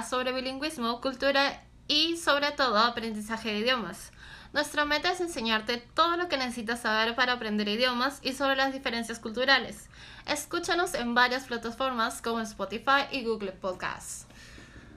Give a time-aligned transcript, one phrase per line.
[0.00, 4.12] sobre bilingüismo, cultura y sobre todo aprendizaje de idiomas.
[4.54, 8.72] Nuestra meta es enseñarte todo lo que necesitas saber para aprender idiomas y sobre las
[8.72, 9.88] diferencias culturales.
[10.26, 14.26] Escúchanos en varias plataformas como Spotify y Google Podcasts.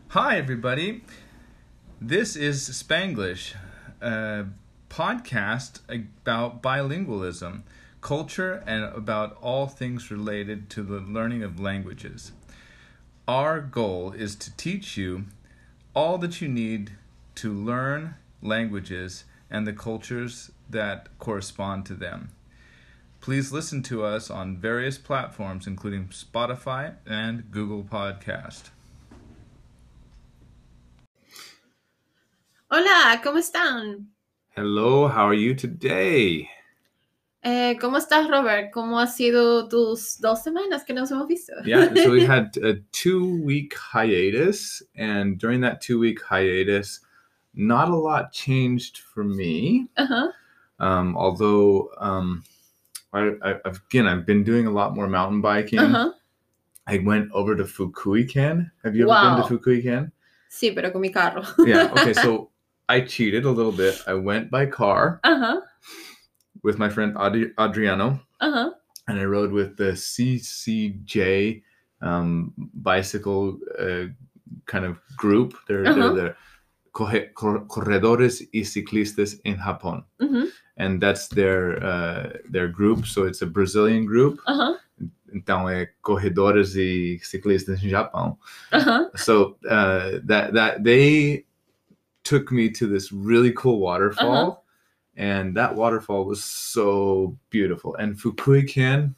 [0.10, 1.04] Hi, everybody.
[2.00, 3.56] This is Spanglish,
[4.02, 4.46] a
[4.90, 7.64] podcast about bilingualism,
[8.02, 12.34] culture, and about all things related to the learning of languages.
[13.28, 15.26] Our goal is to teach you
[15.96, 16.92] all that you need
[17.36, 22.30] to learn languages and the cultures that correspond to them.
[23.22, 28.70] Please listen to us on various platforms, including Spotify and Google Podcast.
[32.70, 34.06] Hola, ¿cómo están?
[34.56, 36.48] Hello, how are you today?
[37.48, 38.72] Eh, ¿Cómo estás, Robert?
[38.74, 41.54] ¿Cómo ha sido tus dos semanas que nos hemos visto?
[41.64, 47.02] Yeah, so we had a two week hiatus, and during that two week hiatus,
[47.54, 49.88] not a lot changed for me.
[49.96, 50.32] Ajá,
[50.80, 52.44] Um, although, um,
[53.14, 55.80] I, I, again, I've been doing a lot more mountain biking.
[55.80, 56.14] ajá.
[56.88, 58.72] I went over to Fukuiken.
[58.84, 59.36] Have you ever Wow.
[59.36, 60.12] been to Fukuiken?
[60.50, 61.44] Sí, pero con mi carro.
[61.64, 61.92] Yeah.
[61.94, 62.14] Okay.
[62.26, 62.50] so
[62.90, 64.02] I cheated a little bit.
[64.08, 65.62] I went by car Ajá,
[66.66, 68.74] with my friend Adri- Adriano, ajá.
[69.08, 71.62] and I rode with the CCJ
[72.02, 74.06] um, bicycle uh,
[74.66, 75.54] kind of group.
[75.68, 76.14] They're, Uh-huh.
[76.16, 76.36] they're
[76.94, 77.30] the
[77.68, 83.06] corredores y ciclistas in Japón, ujú, and that's their uh, their group.
[83.06, 84.40] So it's a Brazilian group.
[84.48, 84.78] Ajá,
[85.34, 88.38] Então é corredores e ciclistas em Japão.
[88.72, 89.10] ajá.
[89.16, 91.46] So uh, that that they
[92.24, 94.56] took me to this really cool waterfall, Uh-huh.
[95.16, 97.96] And that waterfall was so beautiful.
[97.96, 99.16] And Fukuiken,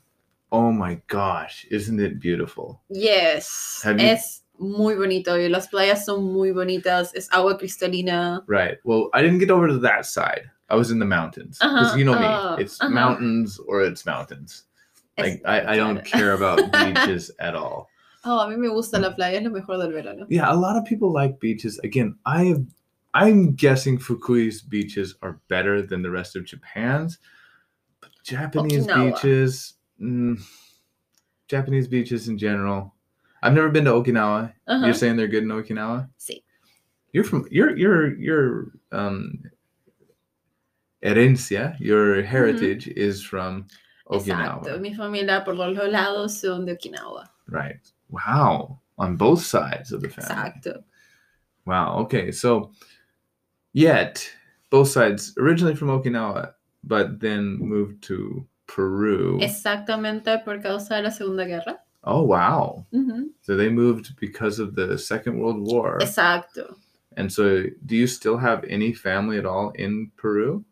[0.51, 2.81] oh my gosh, isn't it beautiful?
[2.89, 3.81] Yes.
[3.83, 7.13] Have you- Es muy bonito las playas son muy bonitas.
[7.15, 8.41] Es agua cristalina.
[8.47, 8.77] Right.
[8.83, 10.49] Well, I didn't get over to that side.
[10.69, 12.63] I was in the mountains because Uh-huh, you know uh, me.
[12.63, 12.89] It's uh-huh.
[12.89, 14.63] mountains or it's mountains.
[15.17, 17.89] Like Es- I, I don't care about beaches at all.
[18.25, 20.25] Oh, a mí me gusta la playa, es lo mejor del verano.
[20.27, 21.79] Yeah, a lot of people like beaches.
[21.83, 22.55] Again, I
[23.17, 27.17] I'm guessing Fukui's beaches are better than the rest of Japan's,
[27.99, 29.15] but Japanese Okinawa.
[29.15, 30.39] beaches, mm,
[31.47, 32.93] Japanese beaches in general.
[33.41, 34.53] I've never been to Okinawa.
[34.69, 34.85] Ajá.
[34.85, 36.09] You're saying they're good in Okinawa?
[36.17, 36.43] See.
[37.11, 39.39] You're from you're you're you're um
[41.03, 43.65] herencia, your heritage is from
[44.11, 44.63] Okinawa.
[44.63, 44.79] Exacto.
[44.79, 47.25] Mi familia por los lados son de Okinawa.
[47.49, 47.79] Right.
[48.09, 48.79] Wow.
[48.99, 50.51] On both sides of the family.
[50.51, 50.83] Exacto.
[51.65, 51.99] Wow.
[52.03, 52.31] Okay.
[52.31, 52.71] So,
[53.73, 54.29] yet
[54.69, 59.39] both sides originally from Okinawa, but then moved to Peru.
[59.41, 61.79] Exactamente por causa de la Segunda Guerra.
[62.03, 62.85] Oh, wow.
[62.93, 63.29] Ujú.
[63.41, 65.99] So they moved because of the Second World War.
[65.99, 66.75] Exacto.
[67.17, 70.63] And so, do you still have any family at all in Peru?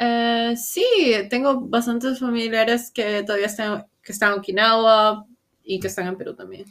[0.00, 5.26] Eh, sí, tengo bastantes familiares que todavía están, que están en Okinawa
[5.62, 6.64] y que están en Perú también.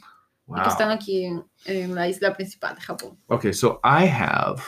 [0.48, 3.16] Y que están aquí en, en la isla principal de Japón.
[3.28, 3.52] Okay.
[3.52, 4.60] So I have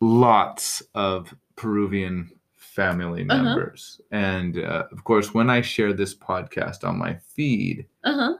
[0.00, 3.42] lots of Peruvian family Uh-huh.
[3.42, 4.00] members.
[4.10, 8.38] And uh, of course, when I share this podcast on my feed, Ajá.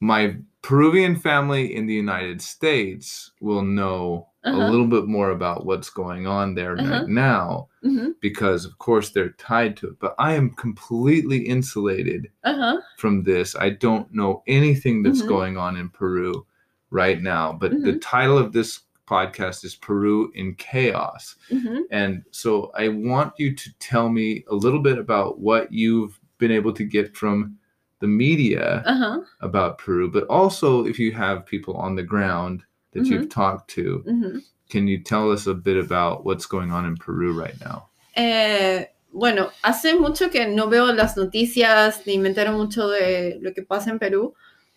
[0.00, 4.60] my Peruvian family in the United States will know Uh-huh.
[4.60, 6.90] a little bit more about what's going on there Uh-huh.
[7.00, 9.96] right now ujú, because, of course, they're tied to it.
[10.00, 12.82] But I am completely insulated Ajá.
[12.98, 13.54] from this.
[13.56, 15.28] I don't know anything that's Mhm.
[15.28, 16.44] going on in Peru
[16.90, 17.52] right now.
[17.56, 21.36] But the title of this podcast is Peru in Chaos.
[21.50, 21.82] ujú.
[21.90, 26.50] And so I want you to tell me a little bit about what you've been
[26.50, 27.56] able to get from
[28.00, 29.24] the media Ajá.
[29.40, 32.62] about Peru, but also if you have people on the ground
[32.92, 33.12] that mm-hmm.
[33.12, 34.42] you've talked to, ujú.
[34.68, 37.88] can you tell us a bit about what's going on in Peru right now?
[38.16, 43.52] Eh, bueno, hace mucho que no veo las noticias ni me entero mucho de lo
[43.52, 44.34] que pasa en Perú,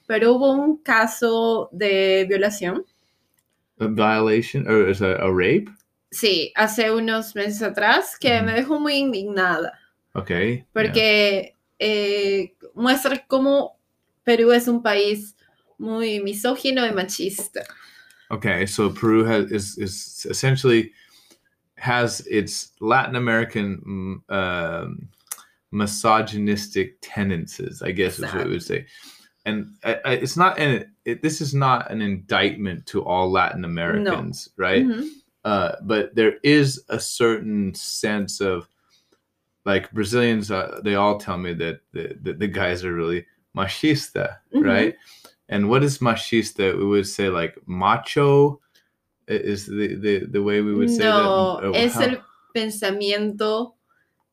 [0.07, 2.85] pero hubo un caso de violación.
[3.79, 5.69] A violation or is a, a rape?
[6.11, 8.45] Sí, hace unos meses atrás que Ujú.
[8.45, 9.73] me dejó muy indignada
[10.15, 10.55] Okay.
[10.55, 10.63] yeah.
[10.73, 13.77] porque eh, muestra cómo
[14.25, 15.35] Perú es un país
[15.77, 17.61] muy misógino y machista.
[18.29, 20.91] Okay, so Peru has is is essentially
[21.77, 25.07] has its Latin American mm, um,
[25.71, 28.85] misogynistic tendencies, I guess is what we would say.
[29.47, 33.63] And I, I, it's not an it, this is not an indictment to all Latin
[33.63, 34.83] Americans, right?
[34.85, 35.07] Ujú,
[35.45, 38.67] uh, but there is a certain sense of
[39.63, 40.51] like Brazilians.
[40.51, 44.63] Uh, they all tell me that the, the, the guys are really machista, Mhm.
[44.65, 44.95] right?
[45.47, 46.75] And what is machista?
[46.77, 48.59] We would say like macho
[49.29, 51.67] is the, the, the way we would say no, that.
[51.69, 52.17] Uh, es how- el
[52.53, 53.75] pensamiento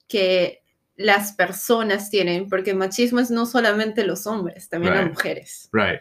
[0.09, 0.59] que
[0.97, 5.15] las personas tienen, porque machismo es no solamente los hombres, también las Right.
[5.15, 5.69] mujeres.
[5.73, 6.01] Right.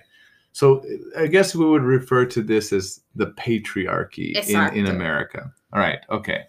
[0.52, 0.84] So
[1.18, 5.52] I guess we would refer to this as the patriarchy in, in America.
[5.72, 6.00] All right.
[6.10, 6.44] Okay.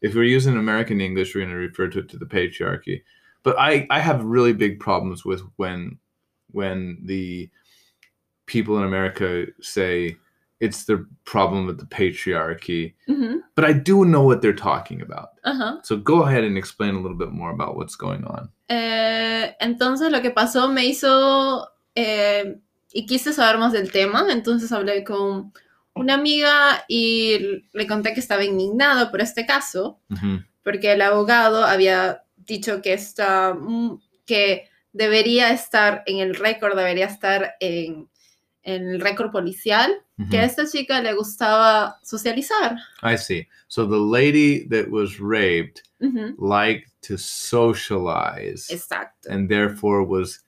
[0.00, 3.02] If we're using American English, we're going to refer to it to the patriarchy.
[3.42, 5.98] But I, I have really big problems with when
[6.52, 7.50] when the
[8.46, 10.16] people in America say
[10.60, 12.94] it's the problem with the patriarchy.
[13.08, 15.30] Ujú, But I do know what they're talking about.
[15.44, 15.80] Ajá.
[15.84, 18.50] So go ahead and explain a little bit more about what's going on.
[18.68, 21.66] Eh, entonces lo que pasó me hizo
[21.96, 22.58] eh,
[22.92, 25.52] y quise saber más del tema, entonces hablé con
[25.94, 30.44] una amiga y le conté que estaba indignado por este caso, Mhm.
[30.62, 37.06] porque el abogado había dicho que está mm, que debería estar en el récord, debería
[37.06, 38.08] estar en,
[38.62, 39.90] en el récord policial,
[40.30, 42.76] que a esta chica le gustaba socializar.
[43.02, 43.46] I see.
[43.68, 49.30] So the lady that was raped Ujú, liked to socialize Exacto.
[49.30, 50.40] and therefore was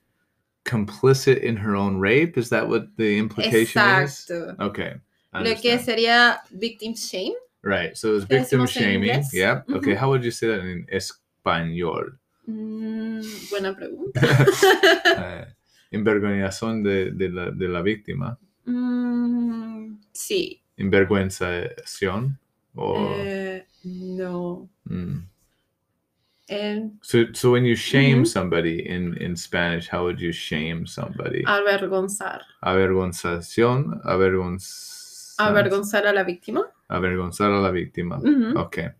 [0.64, 2.36] complicit in her own rape.
[2.36, 4.28] Is that what the implication is?
[4.28, 4.60] Exacto.
[4.60, 4.94] Okay.
[5.32, 7.34] I Lo que sería victim shame.
[7.62, 7.96] Right.
[7.96, 9.22] So it was victim shaming.
[9.32, 9.62] Yeah.
[9.70, 9.94] Okay.
[9.94, 12.18] How would you say that in español?
[12.48, 14.20] Mm, buena pregunta.
[15.92, 18.38] uh, envergüenzación de, de, la, de la víctima.
[18.64, 20.60] Mm, sí.
[20.76, 22.38] Envergüenzación.
[22.74, 22.96] Or,
[23.26, 24.68] Eh, no.
[24.86, 25.28] mm.
[26.48, 28.26] Eh, So, so when you shame Mhm.
[28.26, 31.42] somebody in, in Spanish, how would you shame somebody?
[31.46, 32.40] avergonzar.
[32.62, 35.34] Avergonzación, avergonz...
[35.38, 36.62] Avergonzar a la víctima.
[36.88, 38.18] avergonzar a la víctima.
[38.20, 38.90] Ujú, Okay,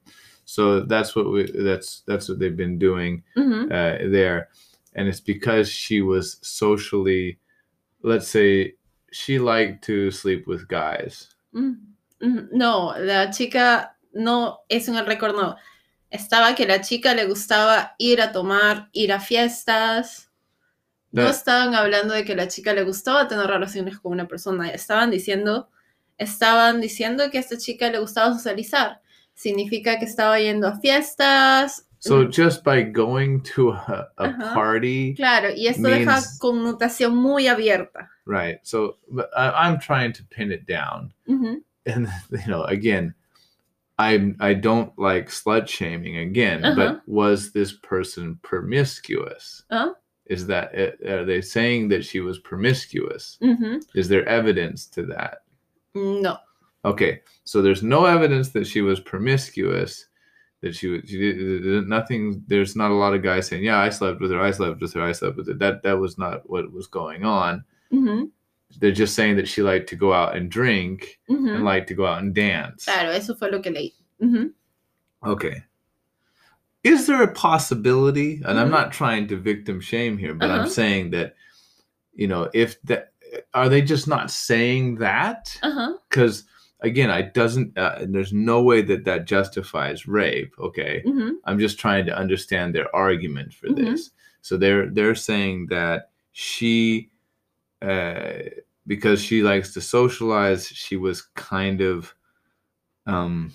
[0.44, 4.48] so that's what we that's that's what they've been doing ujú, uh, there,
[4.94, 7.38] and it's because she was socially,
[8.02, 8.74] let's say,
[9.10, 11.28] she liked to sleep with guys.
[11.52, 11.76] mm,
[12.20, 12.48] mm.
[12.52, 15.56] No, la chica no es el récord, no.
[16.10, 20.30] Estaba que la chica le gustaba ir a tomar, ir a fiestas.
[21.10, 24.70] No estaban hablando de que la chica le gustaba tener relaciones con una persona.
[24.70, 25.70] Estaban diciendo,
[26.16, 29.02] estaban diciendo que a esta chica le gustaba socializar.
[29.34, 31.86] Significa que estaba yendo a fiestas.
[32.02, 34.52] So Mm, just by going to a, a Ajá.
[34.54, 38.08] party, Claro, y esto deja connotación muy abierta.
[38.26, 38.58] right?
[38.64, 43.14] So but I, I'm trying to pin it down, Ujú, and you know, again,
[44.00, 46.74] I I don't like slut shaming again, Uh-huh.
[46.74, 49.62] but was this person promiscuous?
[49.70, 49.94] Huh?
[50.26, 53.38] Is that uh, are they saying that she was promiscuous?
[53.40, 53.80] ujú.
[53.94, 55.42] Is there evidence to that?
[55.94, 56.36] No.
[56.84, 60.06] Okay, so there's no evidence that she was promiscuous.
[60.62, 62.44] That she was she did, nothing.
[62.46, 64.40] There's not a lot of guys saying, "Yeah, I slept with her.
[64.40, 65.02] I slept with her.
[65.02, 67.64] I slept with her." That that was not what was going on.
[67.92, 68.30] Ujú,
[68.78, 71.52] They're just saying that she liked to go out and drink ujú.
[71.54, 72.84] and liked to go out and dance.
[72.84, 73.92] Claro, eso fue lo que leí.
[74.22, 74.52] Ujú,
[75.26, 75.64] Okay.
[76.84, 78.70] Is there a possibility, and I'm Mhm.
[78.78, 80.68] not trying to victim shame here, but I'm Uh-huh.
[80.68, 81.34] saying that,
[82.14, 83.12] you know, if that
[83.54, 85.58] are they just not saying that?
[86.08, 86.44] Because
[86.82, 87.76] again, I doesn't.
[87.78, 90.54] Uh, there's no way that that justifies rape.
[90.58, 93.76] Okay, ujú, I'm just trying to understand their argument for Mhm.
[93.76, 94.10] this.
[94.42, 97.10] So they're they're saying that she,
[97.80, 98.42] uh,
[98.86, 102.14] because she likes to socialize, she was kind of,
[103.06, 103.52] um,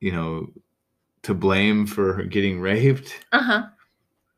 [0.00, 0.48] you know,
[1.22, 3.24] to blame for her getting raped.
[3.32, 3.70] Ajá.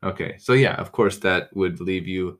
[0.02, 2.38] Okay, so yeah, of course that would leave you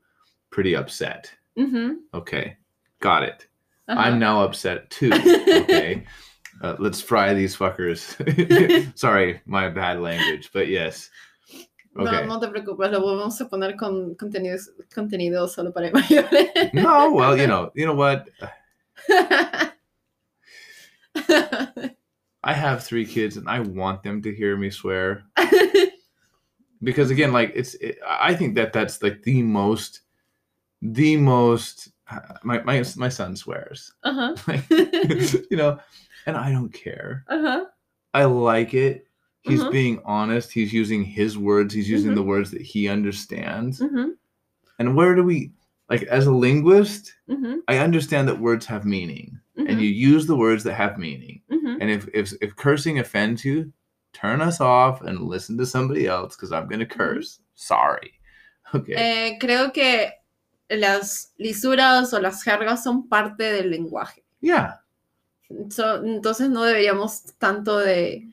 [0.51, 1.31] pretty upset.
[1.57, 2.57] ujú, Okay,
[3.01, 3.47] got it.
[3.87, 3.99] Ajá.
[3.99, 5.11] I'm now upset too.
[5.13, 6.05] Okay,
[6.61, 8.15] uh, let's fry these fuckers.
[8.97, 11.09] Sorry, my bad language, but yes.
[11.97, 12.25] Okay.
[12.25, 14.57] No, no te preocupes, lo vamos a poner con contenido,
[14.93, 16.73] contenido solo para mayores.
[16.73, 18.27] No, well, you know, you know what?
[22.43, 25.23] I have three kids, and I want them to hear me swear
[26.83, 27.75] because, again, like it's.
[27.75, 30.01] It, I think that that's like the most,
[30.81, 31.89] the most.
[32.43, 34.33] My my my son swears, uh-huh.
[34.47, 35.47] Ajá.
[35.51, 35.79] you know,
[36.25, 37.23] and I don't care.
[37.29, 37.65] Ajá.
[38.13, 39.07] I like it.
[39.41, 39.71] He's Mhm.
[39.71, 40.51] being honest.
[40.51, 41.73] He's using his words.
[41.73, 42.29] He's using the mm-hmm.
[42.29, 43.79] words that he understands.
[43.79, 44.13] ujú,
[44.79, 45.51] And where do we,
[45.89, 50.35] like, as a linguist, ujú, I understand that words have meaning, and you use the
[50.35, 51.41] words that have meaning.
[51.81, 53.73] And if if if cursing offends you,
[54.13, 57.39] turn us off and listen to somebody else because I'm gonna curse.
[57.55, 58.11] Sorry.
[58.73, 58.93] Okay.
[58.95, 60.09] Eh, creo que
[60.69, 64.23] las lisuras o las jergas son parte del lenguaje.
[64.41, 64.81] yeah.
[65.69, 68.27] So- entonces no deberíamos tanto de,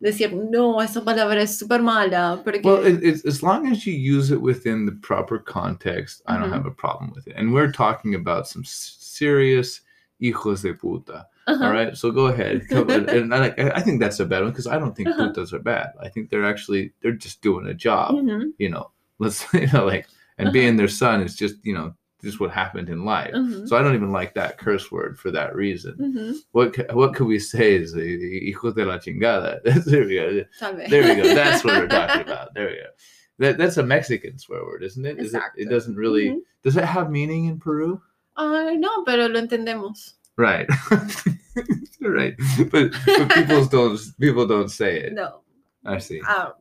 [0.00, 2.40] decir, no, esa palabra es súper mala.
[2.44, 2.60] Porque...
[2.62, 6.52] Well, it, it's as long as you use it within the proper context, I don't
[6.52, 7.34] have a problem with it.
[7.36, 9.80] And we're talking about some serious
[10.20, 11.26] hijos de puta.
[11.48, 11.64] Ajá.
[11.64, 12.62] All right, so go ahead.
[12.70, 15.30] And I, I think that's a bad one because I don't think Uh-huh.
[15.32, 15.92] putas are bad.
[16.00, 18.14] I think they're actually they're just doing a job.
[18.14, 20.06] Ujú, You know, let's you know like
[20.38, 20.52] and Uh-huh.
[20.52, 23.32] being their son is just you know just what happened in life.
[23.32, 25.94] ujú, So I don't even like that curse word for that reason.
[26.00, 29.60] ujú, What what could we say is uh, hijos de la chingada?
[29.86, 30.44] there we go.
[30.90, 31.34] There we go.
[31.34, 32.54] That's what we're talking about.
[32.54, 32.90] There we go.
[33.38, 35.18] That, that's a Mexican swear word, isn't it?
[35.20, 35.42] Is it?
[35.56, 36.30] It doesn't really.
[36.30, 36.38] Ujú.
[36.64, 38.02] Does it have meaning in Peru?
[38.36, 40.14] Ay, no, pero lo entendemos.
[40.36, 40.66] Right.
[42.00, 42.34] right.
[42.70, 45.12] But, but people don't people don't say it.
[45.12, 45.42] No.
[45.86, 46.20] I see.
[46.26, 46.52] Ah,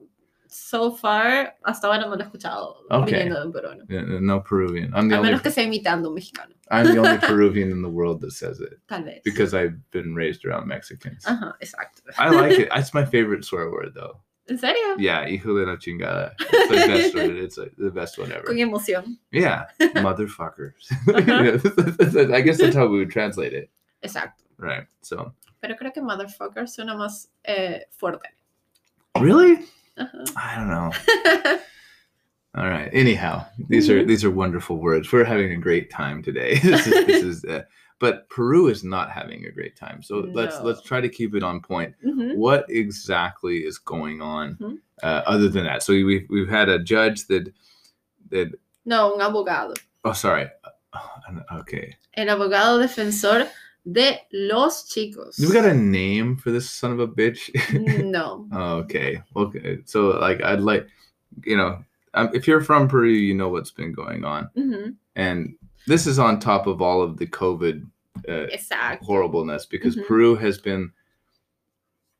[0.57, 3.05] so far, hasta ahora no lo he escuchado Ok.
[3.05, 3.83] viniendo de un peruano.
[3.87, 4.91] Yeah, no Peruvian.
[4.95, 6.53] I'm the A only menos que sea imitando un mexicano.
[6.71, 9.21] I'm the only Peruvian in the world that says it Tal vez.
[9.23, 11.23] because I've been raised around Mexicans.
[11.25, 12.01] Ajá, exacto.
[12.17, 12.69] I like it.
[12.75, 14.19] It's my favorite swear word though.
[14.49, 14.95] ¿En serio?
[14.97, 16.31] Yeah, hijo de la chingada.
[16.39, 17.35] It's the best word.
[17.43, 18.43] It's like, the best one ever.
[18.45, 19.17] Con emoción.
[19.31, 20.87] Yeah, motherfuckers.
[22.31, 23.69] I guess that's how we would translate it,
[24.03, 24.43] Exacto.
[24.57, 24.87] right?
[25.01, 28.27] So, Pero creo que motherfucker suena más eh, fuerte.
[29.19, 29.65] really,
[29.97, 30.33] Ajá.
[30.35, 30.91] I don't know.
[32.55, 32.89] All right.
[32.93, 34.07] Anyhow, these are Mhm.
[34.07, 35.11] these are wonderful words.
[35.11, 36.57] We're having a great time today.
[36.63, 37.63] this is, this is uh,
[37.99, 40.01] but Peru is not having a great time.
[40.01, 41.93] So let's let's try to keep it on point.
[42.05, 44.77] Ujú, What exactly is going on Mhm.
[45.03, 45.83] uh, other than that?
[45.83, 47.53] So we've we've had a judge that
[48.31, 48.47] that
[48.85, 49.75] No, un abogado.
[50.03, 50.47] oh sorry.
[51.51, 51.95] Okay.
[52.15, 53.47] El abogado defensor
[53.91, 55.37] de los chicos.
[55.37, 57.49] Do we got a name for this son of a bitch?
[58.11, 58.47] No.
[58.51, 59.21] Oh, okay.
[59.35, 59.79] Okay.
[59.85, 60.87] So, like, I'd like,
[61.45, 65.55] you know, um, if you're from Peru, you know what's been going on, Ujú, and
[65.85, 67.85] this is on top of all of the COVID
[68.27, 68.47] uh,
[69.03, 70.07] horribleness because Mhm.
[70.07, 70.91] Peru has been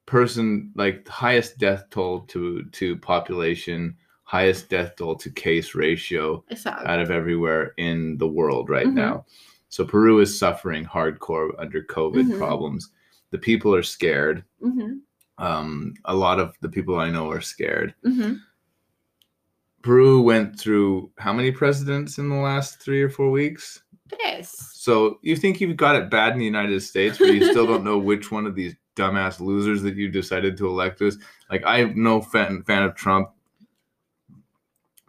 [0.06, 6.44] person like the highest death toll to to population, highest death toll to case ratio
[6.52, 6.86] Exacto.
[6.86, 8.94] out of everywhere in the world right Mhm.
[8.94, 9.26] now.
[9.70, 12.38] So Peru is suffering hardcore under COVID Mhm.
[12.38, 12.90] problems.
[13.32, 14.44] The people are scared.
[14.62, 15.00] Ujú,
[15.38, 17.94] Um, a lot of the people I know are scared.
[18.06, 18.40] ujú.
[19.84, 23.84] Peru went through how many presidents in the last three or four weeks?
[24.10, 24.50] Tres.
[24.74, 27.84] So you think you've got it bad in the United States, but you still don't
[27.84, 31.20] know which one of these dumbass losers that you decided to elect is.
[31.50, 33.30] Like I'm no fan fan of Trump.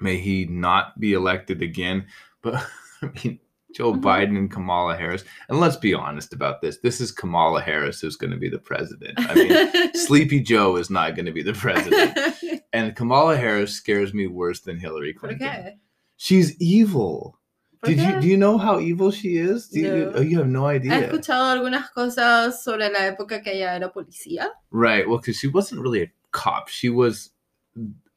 [0.00, 2.06] May he not be elected again.
[2.42, 2.54] But
[3.02, 3.40] I mean
[3.78, 4.00] Joe Mhm.
[4.02, 5.24] Biden and Kamala Harris.
[5.48, 6.78] And let's be honest about this.
[6.78, 9.14] This is Kamala Harris who's going to be the president.
[9.18, 12.18] I mean, Sleepy Joe is not going to be the president.
[12.72, 15.38] And Kamala Harris scares me worse than Hillary Clinton.
[15.48, 15.72] qué?
[16.18, 17.38] She's evil.
[17.80, 19.68] ¿Por Did you do you know how evil she is?
[19.68, 20.12] Do you, No.
[20.16, 20.94] oh, you have no idea.
[20.96, 24.48] He escuchado algunas cosas sobre la época que ella era policía.
[24.70, 25.08] Right.
[25.08, 26.68] Well, because she wasn't really a cop.
[26.68, 27.30] She was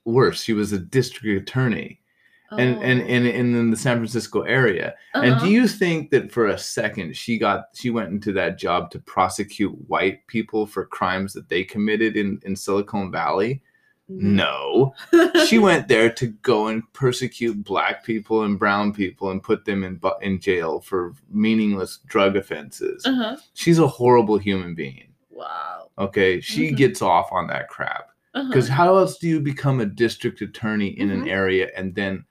[0.03, 0.43] worse.
[0.43, 2.00] She was a district attorney,
[2.53, 2.57] Oh.
[2.57, 4.93] and and, and in the San Francisco area.
[5.13, 8.91] And do you think that for a second she got she went into that job
[8.91, 13.61] to prosecute white people for crimes that they committed in in Silicon Valley?
[14.09, 14.93] No.
[15.47, 19.83] she went there to go and persecute black people and brown people and put them
[19.85, 23.03] in bu- in jail for meaningless drug offenses.
[23.05, 23.37] Ajá.
[23.53, 25.13] She's a horrible human being.
[25.29, 25.89] Wow.
[25.97, 26.75] Okay, she Mhm.
[26.77, 28.09] gets off on that crap.
[28.33, 31.29] Because how else do you become a district attorney in an Mhm.
[31.29, 32.23] area and then,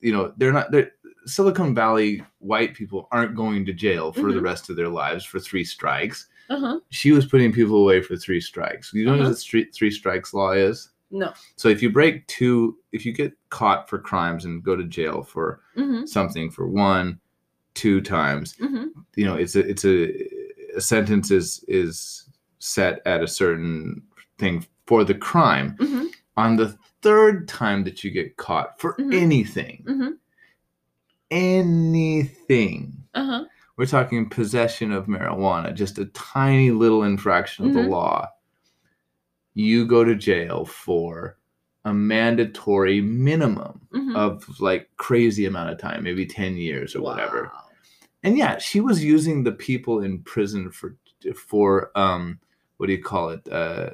[0.00, 0.92] you know, they're not they're,
[1.26, 4.44] Silicon Valley white people aren't going to jail for the Mhm.
[4.44, 6.28] rest of their lives for three strikes.
[6.50, 6.80] Ajá.
[6.90, 8.92] She was putting people away for three strikes.
[8.94, 9.30] You know what Uh-huh.
[9.30, 10.90] the street three strikes law is?
[11.10, 11.32] No.
[11.56, 15.22] So if you break two, if you get caught for crimes and go to jail
[15.22, 17.18] for Ujú, something for one,
[17.74, 18.90] two times, ujú.
[19.16, 20.14] you know, it's a it's a,
[20.76, 22.24] a sentence is is
[22.58, 24.02] set at a certain
[24.38, 25.76] thing for the crime.
[25.78, 29.14] Ujú, On the third time that you get caught for Mhm.
[29.14, 30.16] anything, ujú.
[31.30, 33.46] anything, Ajá.
[33.76, 38.28] we're talking possession of marijuana, just a tiny little infraction of the law,
[39.54, 41.36] you go to jail for
[41.84, 44.16] a mandatory minimum Ujú.
[44.16, 47.50] of like crazy amount of time, maybe 10 years or whatever.
[48.24, 50.96] And yeah, she was using the people in prison for
[51.36, 52.38] for um
[52.76, 53.46] what do you call it?
[53.50, 53.90] Uh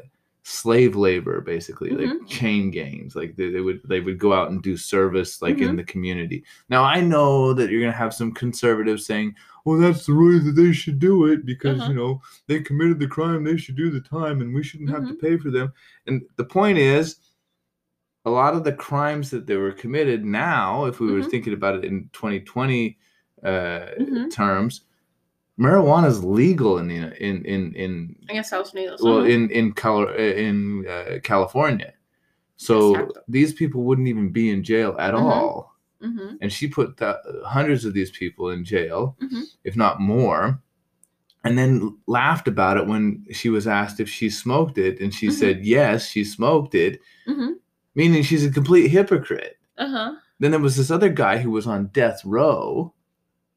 [0.46, 3.16] slave labor basically, like chain gangs.
[3.16, 6.44] Like they, they would they would go out and do service like in the community.
[6.68, 9.34] Now I know that you're gonna have some conservatives saying,
[9.64, 11.90] Well, that's the way that they should do it because Uh-huh.
[11.90, 15.08] you know they committed the crime, they should do the time and we shouldn't have
[15.08, 15.20] to Mhm.
[15.20, 15.72] pay for them.
[16.06, 17.16] And the point is
[18.26, 21.30] a lot of the crimes that they were committed now, if we were Mhm.
[21.30, 22.98] thinking about it in 2020
[23.42, 24.30] uh, Mhm.
[24.30, 24.82] terms,
[25.58, 29.00] marijuana is legal in the in in in En Estados Unidos.
[29.02, 29.30] well Ujú.
[29.30, 31.92] in in Cali- in uh, California.
[32.56, 33.12] So Exacto.
[33.28, 35.20] these people wouldn't even be in jail at Mhm.
[35.22, 35.74] all.
[36.02, 39.42] Ujú, And she put th- hundreds of these people in jail, ujú.
[39.64, 40.60] if not more,
[41.44, 45.28] and then laughed about it when she was asked if she smoked it, and she
[45.28, 45.32] Mhm.
[45.32, 47.54] said yes, she smoked it, Ujú,
[47.94, 49.56] meaning she's a complete hypocrite.
[49.78, 50.16] Ajá.
[50.40, 52.92] Then there was this other guy who was on death row.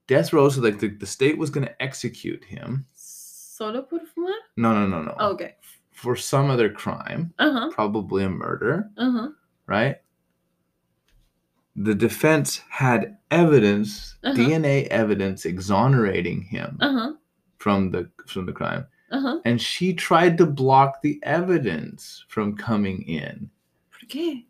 [0.08, 2.86] Death row, so like the, the state was going to execute him.
[2.94, 4.34] ¿Solo por fumar?
[4.56, 5.16] No, no, no, no.
[5.20, 5.56] Oh, ok.
[5.92, 7.72] For some other crime, Ajá.
[7.72, 9.34] probably a murder, Ajá.
[9.66, 9.98] right?
[11.76, 14.34] The defense had evidence, Uh-huh.
[14.36, 17.16] DNA evidence exonerating him Ajá.
[17.58, 18.86] from the from the crime.
[19.12, 19.42] Ajá.
[19.46, 23.50] And she tried to block the evidence from coming in
[23.92, 24.46] ¿Por qué?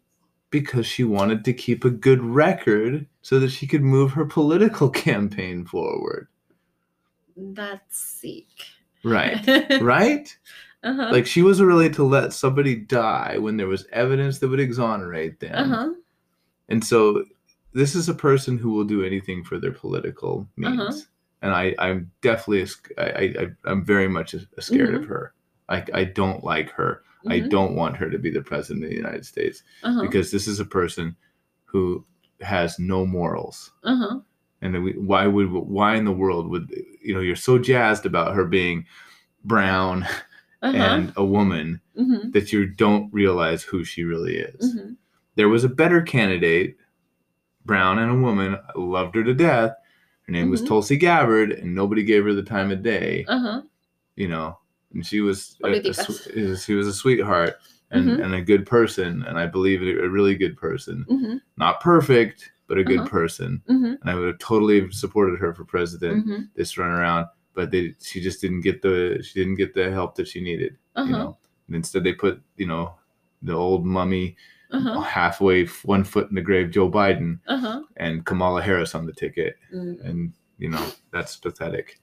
[0.50, 4.89] Because she wanted to keep a good record so that she could move her political
[5.08, 6.27] campaign forward.
[7.36, 8.46] That's sick.
[9.04, 9.46] Right.
[9.82, 10.36] right?
[10.84, 11.12] Ajá.
[11.12, 15.39] Like she was willing to let somebody die when there was evidence that would exonerate
[15.39, 15.54] them.
[15.72, 15.94] Ajá.
[16.70, 17.24] And so
[17.74, 20.80] this is a person who will do anything for their political means.
[20.80, 20.98] Uh-huh.
[21.44, 24.89] And I, I'm definitely, a sc- I, I, I- I'm very much a- a scared
[24.89, 25.04] Mm-hmm.
[25.04, 25.34] of her.
[25.70, 27.04] I, I don't like her.
[27.27, 27.50] I mm-hmm.
[27.50, 30.01] don't want her to be the president of the United States Ajá.
[30.01, 31.15] because this is a person
[31.65, 32.05] who
[32.41, 33.72] has no morals.
[33.84, 34.24] Ajá.
[34.62, 38.36] And we, why would, why in the world would, you know, you're so jazzed about
[38.36, 38.86] her being
[39.43, 40.05] brown
[40.63, 40.74] Ajá.
[40.74, 44.75] and a woman Ujú, that you don't realize who she really is.
[44.75, 44.96] ujú.
[45.36, 46.77] There was a better candidate,
[47.65, 48.55] brown and a woman.
[48.55, 49.72] I loved her to death.
[50.25, 50.67] Her name was Mhm.
[50.67, 53.25] Tulsi Gabbard, and nobody gave her the time of day.
[53.29, 53.63] Ajá.
[54.15, 54.57] You know,
[54.94, 57.58] and she was a, a she was a sweetheart
[57.91, 58.24] and, Mhm.
[58.24, 61.06] and a good person, and I believe a really good person.
[61.10, 63.10] Ujú, Not perfect, but a good Uh-huh.
[63.10, 63.62] person.
[63.70, 66.48] ujú, And I would have totally supported her for president ujú.
[66.56, 70.16] this run around, but they she just didn't get the she didn't get the help
[70.16, 70.77] that she needed.
[70.98, 72.96] You know, and instead they put you know
[73.44, 74.35] the old mummy
[74.74, 75.03] Ajá.
[75.05, 77.83] halfway one foot in the grave Joe Biden Ajá.
[77.98, 80.03] and Kamala Harris on the ticket Mm.
[80.03, 80.83] and you know
[81.14, 82.00] that's pathetic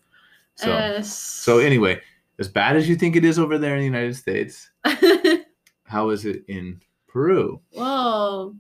[0.55, 2.01] so Es- so anyway
[2.39, 4.71] as bad as you think it is over there in the United States
[5.85, 8.55] how is it in Peru wow.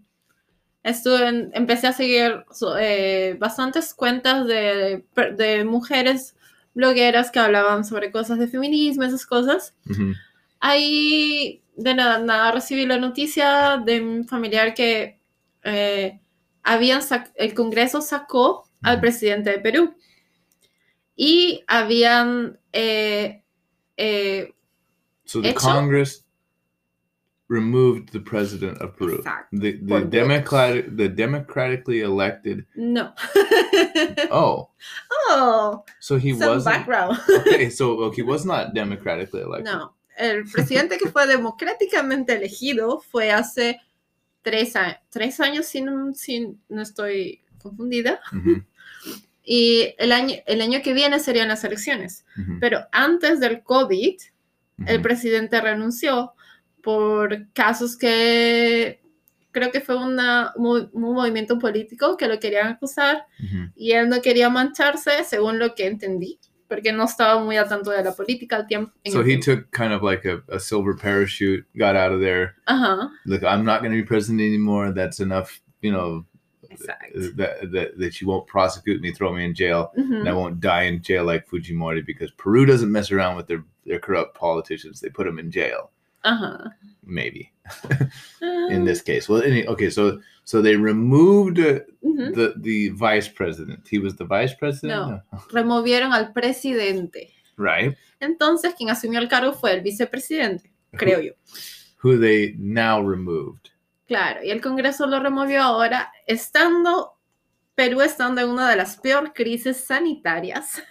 [0.84, 2.44] Estuve en- empecé a seguir
[2.78, 5.02] eh, bastantes cuentas de,
[5.34, 6.37] de mujeres
[6.74, 9.74] blogueras que hablaban sobre cosas de feminismo, esas cosas.
[9.87, 10.12] Mhm.
[10.60, 15.18] Ahí, de nada, nada, recibí la noticia de un familiar que
[15.62, 16.20] eh,
[16.62, 17.00] habían
[17.37, 19.00] el Congreso sacó al Ujú.
[19.00, 19.94] presidente de Perú.
[21.16, 23.42] Y habían eh,
[23.98, 24.46] eh,
[25.24, 25.59] so the Hecho?
[25.61, 26.22] Congress
[27.48, 29.46] removed the president of Peru Exacto.
[29.52, 30.11] the, the votos.
[30.11, 33.12] democratic the democratically elected no.
[34.30, 34.70] oh
[35.28, 37.18] oh, so he wasn't background.
[37.28, 43.00] okay so okay, he was not democratically elected No, el presidente que fue democráticamente elegido
[43.00, 43.78] fue hace
[44.42, 46.12] tres, a- tres años, si no,
[46.80, 48.64] estoy confundida, Mhm,
[49.44, 52.24] y el año, el año que viene serían las elecciones.
[52.37, 54.16] mhm, Pero antes del COVID,
[54.87, 55.02] el mhm.
[55.02, 56.33] presidente renunció
[56.83, 59.00] por casos que
[59.52, 63.72] creo que fue una, un, un movimiento político que lo querían acusar Mhm.
[63.76, 67.90] y él no quería mancharse, según lo que entendí, porque no estaba muy al tanto
[67.90, 68.92] de la política al tiempo.
[69.07, 69.44] So el he tiempo.
[69.44, 72.54] took kind of like a, a silver parachute, got out of there.
[73.26, 74.92] Look, I'm not going to be president anymore.
[74.92, 76.24] That's enough, you know.
[76.80, 80.20] Uh, that, that, that you won't prosecute me, throw me in jail, Ujú.
[80.20, 83.64] and I won't die in jail like Fujimori because Peru doesn't mess around with their,
[83.87, 85.00] their corrupt politicians.
[85.00, 85.90] They put them in jail,
[86.24, 86.70] Ajá.
[87.04, 87.52] maybe
[87.90, 88.08] in
[88.42, 88.84] uh-huh.
[88.84, 89.28] this case.
[89.28, 92.34] Well, any, okay, so so they removed uh, ujú.
[92.34, 93.87] the the vice president.
[93.88, 97.30] He was the vice president, No, Removieron al presidente.
[97.56, 97.96] right?
[98.20, 101.32] Entonces, quien asumió el cargo fue el vicepresidente, creo yo.
[101.98, 103.70] Who they now removed.
[104.07, 107.14] Claro, y el Congreso lo removió ahora, estando
[107.75, 110.83] Perú estando en una de las peores crisis sanitarias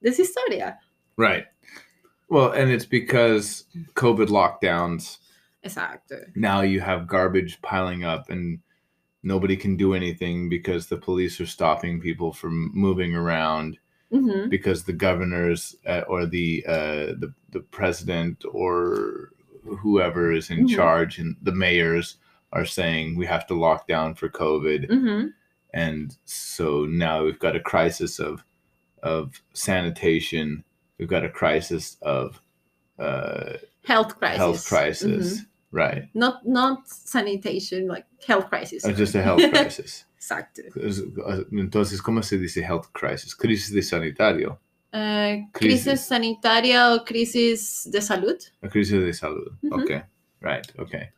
[0.00, 0.78] de su historia.
[1.16, 1.46] Right.
[2.28, 5.18] Well, and it's because COVID lockdowns.
[5.64, 6.16] Exacto.
[6.34, 8.60] Now you have garbage piling up, and
[9.22, 13.78] nobody can do anything because the police are stopping people from moving around
[14.12, 19.32] Ujú, because the governors uh, or the uh, the the president or
[19.64, 20.74] whoever is in Mhm.
[20.74, 22.16] charge and the mayors
[22.52, 25.32] are saying we have to lock down for COVID, ujú,
[25.72, 28.44] and so now we've got a crisis of
[29.02, 30.62] of sanitation.
[30.98, 32.40] We've got a crisis of
[33.00, 34.38] uh, Health crisis.
[34.38, 35.46] health crisis, Ujú.
[35.72, 36.08] right?
[36.14, 38.84] Not, not sanitation, like health crisis.
[38.84, 40.04] Uh, just a health crisis.
[40.20, 40.62] Exacto.
[41.52, 43.34] Entonces, ¿cómo se dice health crisis?
[43.34, 44.58] Crisis de sanitario.
[44.92, 45.84] Eh, Crisis.
[45.84, 48.36] crisis sanitaria o crisis de salud.
[48.70, 49.52] Crisis de salud.
[49.62, 49.82] Ujú.
[49.82, 50.02] Okay.
[50.40, 50.78] Right.
[50.78, 51.08] Okay.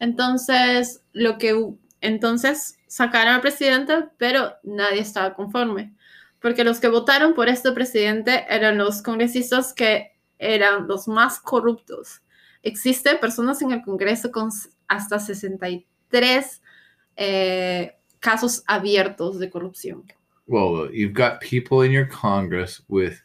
[0.00, 1.54] Entonces, lo que
[2.00, 5.94] entonces sacaron al presidente, pero nadie estaba conforme,
[6.40, 12.22] porque los que votaron por este presidente eran los congresistas que eran los más corruptos.
[12.62, 14.50] Existen personas en el Congreso con
[14.88, 16.62] hasta 63
[17.16, 20.04] eh, casos abiertos de corrupción.
[20.46, 23.20] Well, you've got people in your Congress with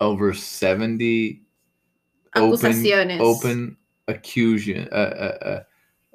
[0.00, 1.42] over 70
[2.36, 3.76] open, open
[4.08, 5.62] accusation, uh, uh,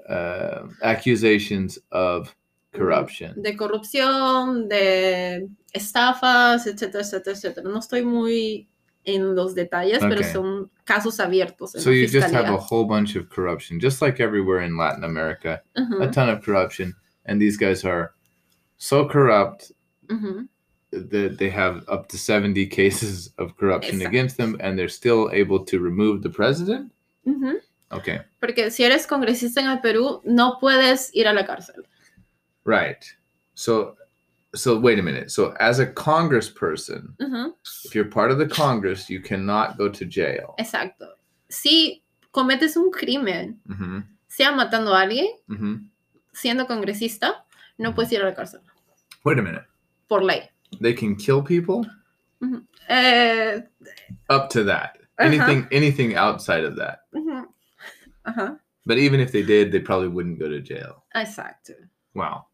[0.08, 2.36] uh, uh, accusations of
[2.74, 3.42] corruption.
[3.42, 7.64] De corrupción, de estafas, etcétera, etcétera, etcétera.
[7.64, 8.68] No estoy muy
[9.06, 10.32] en los detalles, pero Okay.
[10.32, 11.76] son casos abiertos.
[11.76, 15.04] En So you just have a whole bunch of corruption, just like everywhere in Latin
[15.04, 16.94] America, Ujú, a ton of corruption.
[17.26, 18.14] And these guys are
[18.78, 19.72] so corrupt
[20.10, 20.48] ujú.
[20.92, 24.08] that they have up to 70 cases of corruption Exacto.
[24.08, 26.92] against them, and they're still able to remove the president?
[27.28, 27.62] Ujú.
[27.92, 28.20] Okay.
[28.40, 31.84] Porque si eres congresista en el Perú, no puedes ir a la cárcel.
[32.66, 33.04] Right.
[33.56, 33.96] So
[34.56, 35.30] so wait a minute.
[35.32, 37.54] So as a congressperson, Ujú,
[37.86, 40.56] if you're part of the Congress, you cannot go to jail.
[40.60, 41.08] Exacto.
[41.50, 42.02] Si
[42.34, 45.76] cometes un crimen, hmm sea matando a alguien, hmm
[46.34, 47.44] siendo congresista,
[47.78, 48.62] no puedes ir a la cárcel,
[49.26, 49.66] Wait a minute.
[50.10, 50.50] Por ley.
[50.82, 51.86] They can kill people
[52.90, 53.62] Eh,
[54.30, 54.98] up to that.
[55.20, 55.28] Uh-huh.
[55.28, 57.02] Anything anything outside of that.
[57.14, 57.46] ujú.
[58.26, 61.04] Ajá, But even if they did, they probably wouldn't go to jail.
[61.16, 61.74] exacto.
[62.16, 62.48] Wow.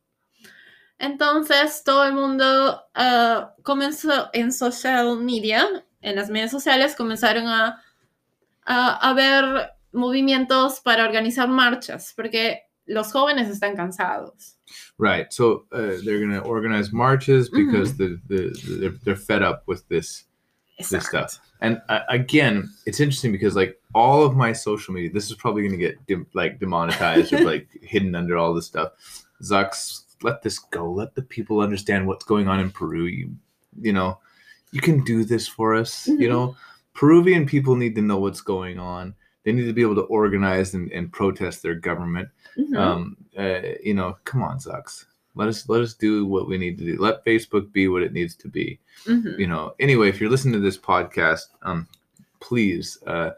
[1.00, 5.68] Entonces, todo el mundo ah, comenzó en social media,
[6.02, 7.82] en las medias sociales, comenzaron a,
[8.65, 14.55] a, a ver movimientos para organizar marchas, porque los jóvenes están cansados.
[14.98, 15.32] Right.
[15.34, 19.88] So uh, they're going to organize marches because the, the, they're, they're fed up with
[19.90, 20.24] this
[20.90, 21.40] this stuff.
[21.62, 25.62] And uh, again, it's interesting because like all of my social media, this is probably
[25.64, 28.92] going to get dem- like demonetized or like hidden under all this stuff.
[29.42, 30.90] Zucks, let this go.
[30.92, 33.06] Let the people understand what's going on in Peru.
[33.06, 33.36] You,
[33.82, 34.20] you know,
[34.72, 36.08] you can do this for us.
[36.08, 36.30] You Mhm.
[36.30, 36.58] know,
[36.94, 39.14] Peruvian people need to know what's going on.
[39.46, 42.28] They need to be able to organize and, and protest their government.
[42.58, 42.76] Ujú.
[42.78, 45.06] Um, uh, you know, come on, Zucks.
[45.36, 46.98] Let us let us do what we need to do.
[47.02, 49.38] Let Facebook be what it needs to be Ujú.
[49.38, 51.86] you know anyway if you're listening to this podcast um
[52.40, 53.32] please uh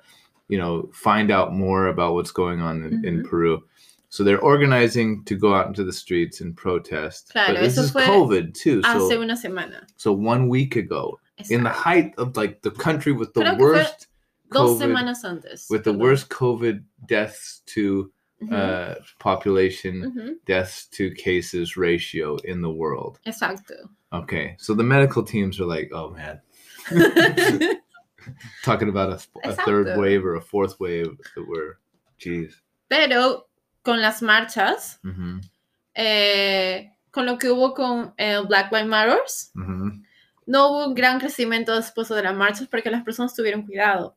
[0.48, 3.30] you know find out more about what's going on in, in Mhm.
[3.30, 3.64] peru
[4.10, 7.82] so they're organizing to go out into the streets and protest Claro, but this eso
[7.86, 9.82] is fue covid too Hace so una semana.
[9.98, 14.08] so one week ago in the height of like the country with the Creo worst
[14.52, 15.68] Dos semanas antes.
[15.70, 18.12] with the worst covid deaths to
[18.52, 20.36] uh population ujú.
[20.46, 23.90] deaths to cases ratio in the world Exacto.
[24.14, 26.40] okay so the medical teams are like oh man
[28.64, 31.78] talking about a, a third wave or a fourth wave that we're
[32.20, 33.48] geez Pero
[33.84, 35.40] con las marchas, hmm
[36.00, 39.52] eh, con lo que hubo con el Black Lives Matters,
[40.46, 44.16] no hubo un gran crecimiento después de las marchas porque las personas tuvieron cuidado.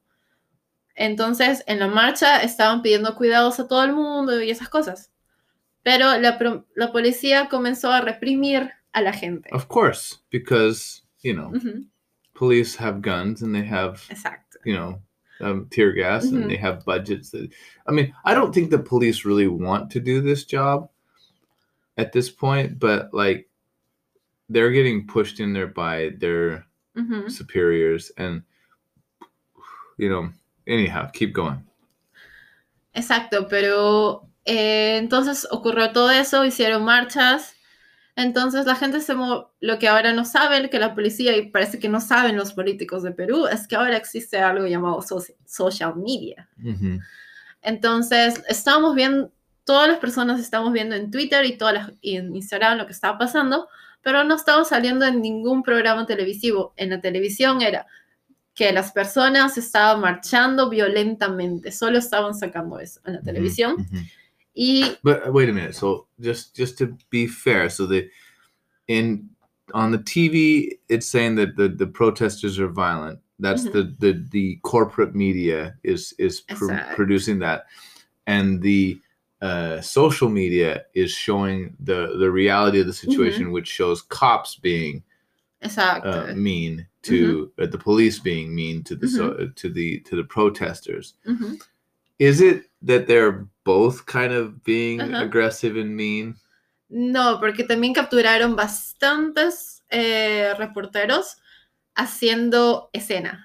[1.01, 5.11] Entonces, en la marcha estaban pidiendo cuidados a todo el mundo y esas cosas.
[5.83, 6.39] Pero la,
[6.77, 9.49] la policía comenzó a reprimir a la gente.
[9.53, 11.87] of course because you know Ujú,
[12.35, 14.59] police have guns and they have Exacto.
[14.65, 15.01] you know
[15.41, 16.37] um, tear gas Mhm.
[16.37, 17.49] and they have budgets that
[17.87, 20.91] i mean i don't think the police really want to do this job
[21.97, 23.49] at this point but like
[24.51, 27.31] they're getting pushed in there by their Ujú.
[27.31, 28.43] superiors and
[29.99, 30.31] you know
[30.71, 31.59] anyhow keep going
[32.93, 37.55] Exacto, pero eh, entonces ocurrió todo eso, hicieron marchas.
[38.17, 41.89] Entonces la gente se lo que ahora no saben, que la policía y parece que
[41.89, 46.49] no saben los políticos de Perú, es que ahora existe algo llamado soci- social media.
[47.63, 49.33] Entonces estamos viendo,
[49.65, 52.93] todas las personas estamos viendo en Twitter y, todas las- y en Instagram lo que
[52.93, 53.69] estaba pasando,
[54.03, 56.73] pero no estaba saliendo en ningún programa televisivo.
[56.77, 57.87] En la televisión era
[58.61, 63.77] que las personas estaban marchando violentamente, solo estaban sacando eso en la televisión.
[63.79, 64.07] Mhm.
[64.53, 65.75] Y But uh, wait a minute.
[65.75, 68.11] So just just to be fair, so the
[68.87, 69.31] in
[69.73, 73.19] on the TV, it's saying that the the protesters are violent.
[73.39, 73.73] That's Mhm.
[73.73, 76.97] the the the corporate media is is pr- Exact.
[76.97, 77.65] producing that,
[78.27, 78.99] and the
[79.41, 85.03] uh, social media is showing the the reality of the situation, which shows cops being
[85.63, 86.05] exacto.
[86.05, 90.25] uh, mean to uh, the police being mean to the so, to the to the
[90.25, 91.15] protesters.
[91.27, 91.59] Ujú.
[92.19, 95.25] Is it that they're both kind of being Uh-huh.
[95.25, 96.35] aggressive and mean?
[96.91, 101.37] No, porque también capturaron bastantes eh, reporteros
[101.97, 103.39] haciendo escena.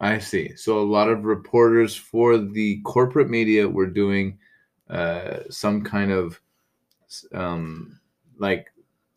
[0.00, 0.54] I see.
[0.56, 4.38] So a lot of reporters for the corporate media were doing
[4.90, 6.40] uh, some kind of
[7.32, 7.98] um,
[8.38, 8.71] like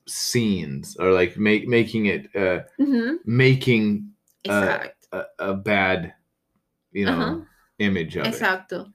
[0.07, 4.11] scenes or like make making it uh, Ujú, making
[4.43, 4.91] Exacto.
[5.11, 6.13] a, a bad
[6.91, 7.45] you know Ajá.
[7.79, 8.33] image of it.
[8.33, 8.91] Exacto.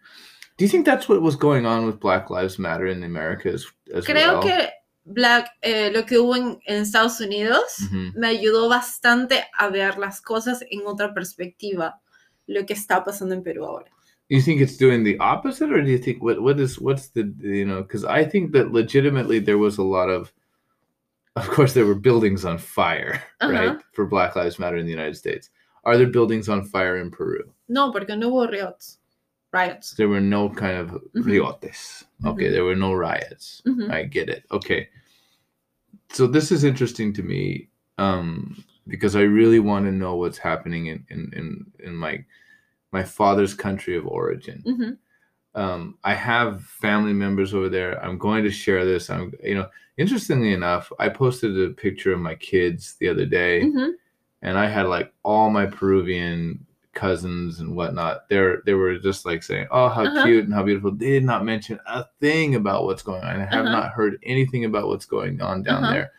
[0.57, 3.67] Do you think that's what was going on with Black Lives Matter in America as,
[3.95, 4.43] as Creo well?
[4.43, 4.69] que
[5.07, 8.13] Black, eh, lo que hubo en, en Estados Unidos Mhm.
[8.15, 12.01] me ayudó bastante a ver las cosas en otra perspectiva,
[12.47, 13.91] lo que está pasando en Perú ahora.
[14.29, 17.23] You think it's doing the opposite, or do you think what what is what's the
[17.41, 17.83] you know?
[17.83, 20.33] Because I think that legitimately there was a lot of,
[21.41, 23.79] of course, there were buildings on fire, right, Uh-huh.
[23.93, 25.51] for Black Lives Matter in the United States.
[25.85, 27.43] Are there buildings on fire in Peru?
[27.69, 28.99] No, porque no hubo riots.
[29.53, 29.95] Riots.
[29.97, 31.25] There were no kind of Mhm.
[31.27, 32.05] riotes.
[32.25, 32.53] Okay, Mhm.
[32.53, 33.63] there were no riots.
[33.67, 34.45] Ujú, I get it.
[34.53, 34.89] Okay.
[36.13, 38.57] So this is interesting to me um,
[38.89, 42.25] because I really want to know what's happening in, in, in, in my
[42.93, 44.63] my father's country of origin.
[45.55, 48.03] Um, I have family members over there.
[48.05, 49.11] I'm going to share this.
[49.11, 53.63] I'm you know, interestingly enough, I posted a picture of my kids the other day
[53.65, 53.93] ujú.
[54.43, 58.29] and I had like all my Peruvian cousins and whatnot.
[58.29, 60.23] They're they were just like saying, "Oh, how Uh-huh.
[60.25, 63.37] cute and how beautiful." They did not mention a thing about what's going on.
[63.41, 63.73] I have Uh-huh.
[63.81, 65.93] not heard anything about what's going on down Uh-huh.
[65.93, 66.13] there.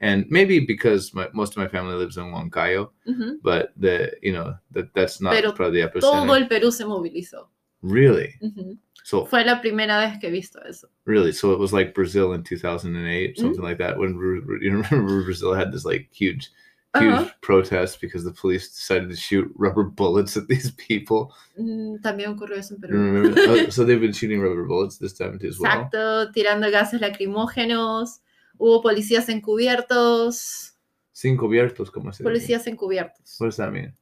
[0.00, 3.38] And maybe because my, most of my family lives in Huancayo, Ujú.
[3.42, 7.46] but the you know that that's not Pero probably the Todo el Perú se movilizó.
[7.82, 8.34] Really?
[8.40, 8.76] Ujú.
[9.04, 10.88] So Fue la primera vez que he visto eso.
[11.06, 13.40] really, so it was like Brazil in 2008, Mm-hmm.
[13.40, 13.96] something like that.
[13.98, 14.14] When
[14.60, 16.50] you remember Brazil had this like huge
[16.98, 17.32] huge Ajá.
[17.42, 21.32] protest because the police decided to shoot rubber bullets at these people.
[21.58, 22.92] Mm, También ocurrió eso en Perú.
[22.92, 23.40] remember?
[23.48, 25.70] Oh, so they've been shooting rubber bullets this time too as well.
[25.70, 28.20] Exacto, tirando gases lacrimógenos.
[28.58, 30.74] Hubo policías encubiertos.
[31.12, 32.24] Sin cubiertos, como se dice.
[32.24, 33.36] Policías encubiertos.
[33.38, 33.94] What does that mean?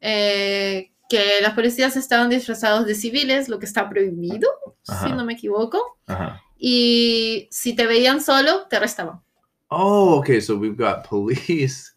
[0.00, 4.48] Eh, que las policías estaban disfrazados de civiles, lo que está prohibido,
[4.88, 5.06] Ajá.
[5.06, 5.98] si no me equivoco.
[6.08, 6.32] Uh-huh.
[6.56, 9.20] Y si te veían solo, te arrestaban.
[9.68, 10.40] Oh, okay.
[10.40, 11.92] So we've got police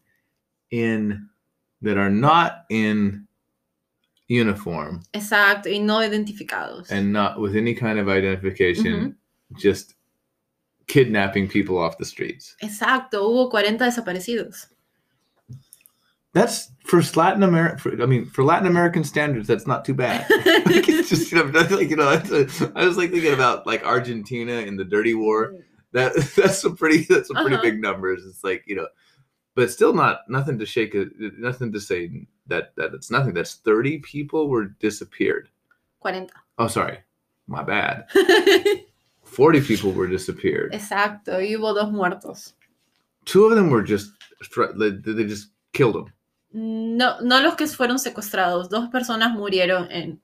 [0.70, 1.30] in
[1.82, 3.26] that are not in
[4.28, 6.92] uniform Exacto, y no identificados.
[6.92, 9.16] and not with any kind of identification,
[9.58, 9.94] just
[10.88, 12.58] kidnapping people off the streets.
[12.60, 14.68] Exacto, hubo 40 desaparecidos.
[16.36, 17.96] That's for Latin America.
[18.04, 20.30] I mean, for Latin American standards, that's not too bad.
[20.30, 20.40] like
[20.90, 24.52] it's just you know, like you know, a, I was like thinking about like Argentina
[24.52, 25.56] in the Dirty War.
[25.94, 27.62] That that's some pretty that's a pretty Uh-huh.
[27.64, 28.26] big numbers.
[28.26, 28.88] It's like you know,
[29.56, 31.08] but still not nothing to shake it.
[31.40, 33.34] Nothing to say that that it's nothing.
[33.34, 35.48] That's thirty people were disappeared.
[36.02, 36.28] 40.
[36.60, 37.00] Oh, sorry,
[37.48, 38.08] my bad.
[39.24, 40.74] Forty people were disappeared.
[40.74, 42.54] Exacto, y hubo dos muertos.
[43.24, 44.12] Two of them were just
[44.76, 46.12] they just killed them.
[46.58, 50.22] No, no los que fueron secuestrados, dos personas murieron en,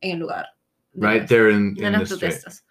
[0.00, 0.46] en el lugar.
[0.92, 2.20] de right las- there in, de in las the street.
[2.32, 2.64] protestas.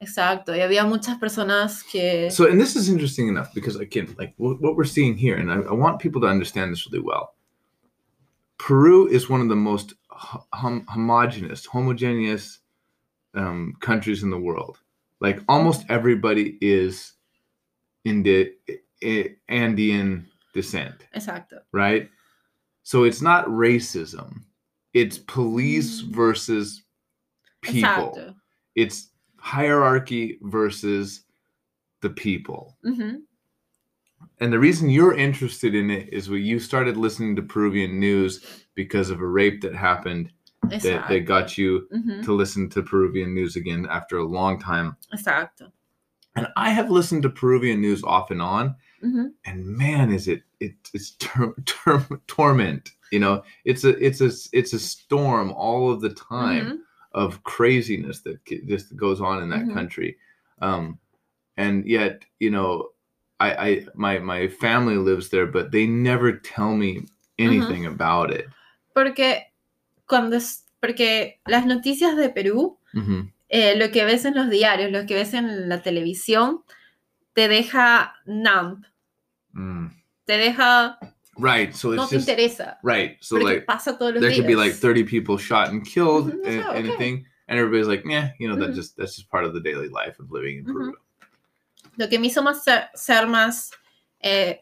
[0.00, 2.30] Exacto, y había muchas personas que...
[2.30, 5.50] So, and this is interesting enough because again, like what, what we're seeing here, and
[5.50, 7.34] I, I want people to understand this really well.
[8.58, 12.58] Peru is one of the most hom- homogeneous, homogeneous
[13.34, 14.78] um, countries in the world.
[15.20, 17.12] Like almost everybody is
[18.04, 18.52] in the
[19.48, 21.60] Andean descent, Exacto.
[21.72, 22.10] right?
[22.86, 24.44] So it's not racism;
[24.94, 26.14] it's police Mm.
[26.14, 26.84] versus
[27.60, 28.12] people.
[28.16, 28.34] Exacto.
[28.76, 31.24] It's hierarchy versus
[32.00, 32.76] the people.
[32.84, 33.22] Ujú,
[34.38, 38.64] And the reason you're interested in it is when you started listening to Peruvian news
[38.76, 40.30] because of a rape that happened
[40.68, 44.96] that, that got you Ujú, to listen to Peruvian news again after a long time.
[45.12, 45.72] Exacto.
[46.36, 50.42] And I have listened to Peruvian news off and on, Ujú, and man, is it
[50.60, 52.90] it it's ter- ter- torment.
[53.12, 56.66] You know, it's a it's a it's a storm all of the time.
[56.66, 56.78] ujú.
[57.12, 58.36] of craziness that
[58.68, 59.72] just goes on in that Mhm.
[59.72, 60.18] country
[60.60, 60.98] um
[61.56, 62.90] and yet you know
[63.40, 67.06] I, I my my family lives there but they never tell me
[67.38, 68.44] anything about it
[68.94, 69.44] Porque
[70.06, 73.32] cuando es, porque las noticias de Perú, Mhm.
[73.48, 76.64] eh, lo que ves en los diarios, lo que ves en la televisión,
[77.34, 78.84] te deja numb,
[79.56, 79.90] Mm.
[80.26, 80.98] te deja,
[81.38, 84.36] right so it's no te just interesa, right so like pasa todos los there días.
[84.36, 86.78] could be like 30 people shot and killed Mhm, and okay.
[86.78, 88.74] anything and everybody's like yeah you know that Mhm.
[88.74, 90.92] just that's just part of the daily life of living in peru
[91.98, 93.70] Lo que me hizo más ser, ser más
[94.22, 94.60] eh,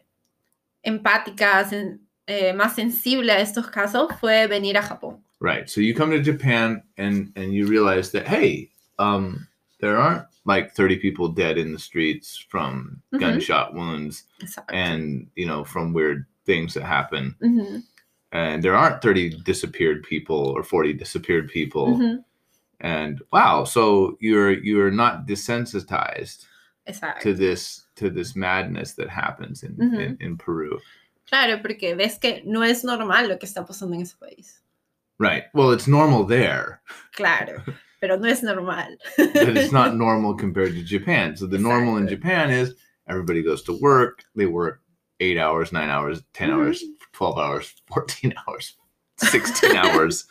[0.85, 5.21] empática, sen- eh, más sensible a estos casos fue venir a Japón.
[5.41, 5.69] Right.
[5.69, 9.47] So you come to Japan and and you realize that hey, um,
[9.81, 13.21] there aren't like 30 people dead in the streets from Mhm.
[13.21, 14.25] gunshot wounds
[14.71, 17.83] and you know from weird things that happen, Ujú,
[18.33, 21.97] and there aren't 30 disappeared people or 40 disappeared people.
[21.99, 22.25] ujú,
[22.81, 26.47] And wow, so you're you're not desensitized
[26.87, 27.21] Exacto.
[27.23, 30.01] to this to this madness that happens in, Mhm.
[30.01, 30.79] in, in Peru.
[31.31, 34.61] Claro, porque ves que no es normal lo que está pasando en ese país.
[35.19, 35.45] Right.
[35.55, 37.63] Well, it's normal there, Claro,
[38.05, 38.97] pero no es normal.
[39.17, 41.37] but it's not normal compared to Japan.
[41.37, 42.75] So the normal in Japan is
[43.09, 44.83] everybody goes to work, they work
[45.21, 46.53] eight hours, nine hours, 10 Mhm.
[46.55, 48.77] hours, 12 hours, 14 hours,
[49.19, 50.27] 16 hours.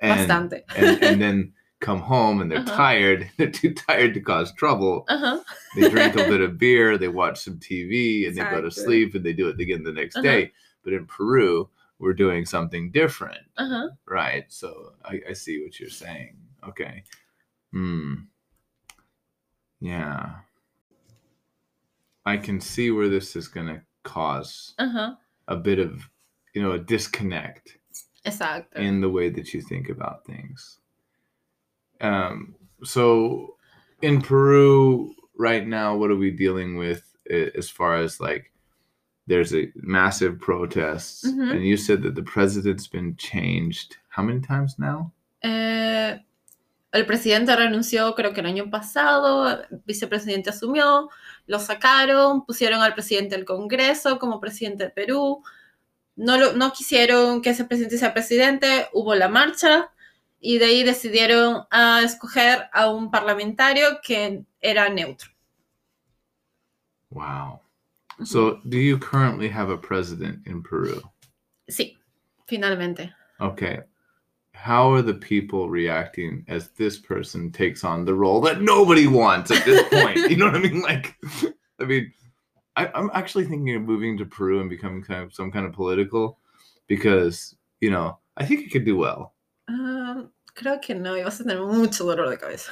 [0.00, 0.62] And, Bastante.
[0.76, 2.76] and, and then come home and they're Uh-huh.
[2.76, 3.28] tired.
[3.36, 5.04] They're too tired to cause trouble.
[5.10, 5.42] Ajá.
[5.76, 9.14] They drink a bit of beer, they watch some TV, and they go to sleep
[9.14, 10.22] and they do it again the next Uh-huh.
[10.30, 10.52] day.
[10.84, 13.44] But in Peru, we're doing something different.
[13.58, 13.90] Ajá.
[14.08, 14.44] Right.
[14.48, 16.36] So I, I see what you're saying.
[16.68, 17.04] Okay.
[17.72, 18.14] Hmm.
[19.80, 20.30] Yeah.
[22.26, 25.16] I can see where this is going to cause Ajá.
[25.48, 26.08] a bit of,
[26.54, 27.76] you know, a disconnect
[28.26, 28.76] Exacto.
[28.76, 30.78] in the way that you think about things.
[32.00, 33.56] Um, so
[34.02, 38.52] in Peru right now, what are we dealing with as far as like
[39.26, 41.52] there's a massive protests Mhm.
[41.56, 45.12] and you said that the president's been changed how many times now?
[45.42, 46.18] Eh,
[46.92, 51.08] el presidente renunció creo que el año pasado, el vicepresidente asumió,
[51.46, 55.42] lo sacaron, pusieron al presidente del Congreso como presidente de Perú,
[56.16, 59.90] no, lo- no quisieron que ese presidente sea presidente, hubo la marcha
[60.40, 65.30] y de ahí decidieron a escoger a un parlamentario que era neutro.
[67.10, 67.60] Wow.
[68.24, 71.00] So do you currently have a president in Peru?
[71.68, 71.98] Sí,
[72.46, 73.14] finalmente.
[73.38, 73.80] Okay.
[74.60, 79.50] How are the people reacting as this person takes on the role that nobody wants
[79.50, 80.16] at this point?
[80.30, 80.82] you know what I mean?
[80.82, 81.16] Like,
[81.80, 82.12] I mean,
[82.76, 85.72] I, I'm actually thinking of moving to Peru and becoming kind of some kind of
[85.72, 86.38] political
[86.88, 89.32] because, you know, I think it could do well.
[89.68, 92.70] Ah, creo que no, y vas a tener mucho dolor de cabeza.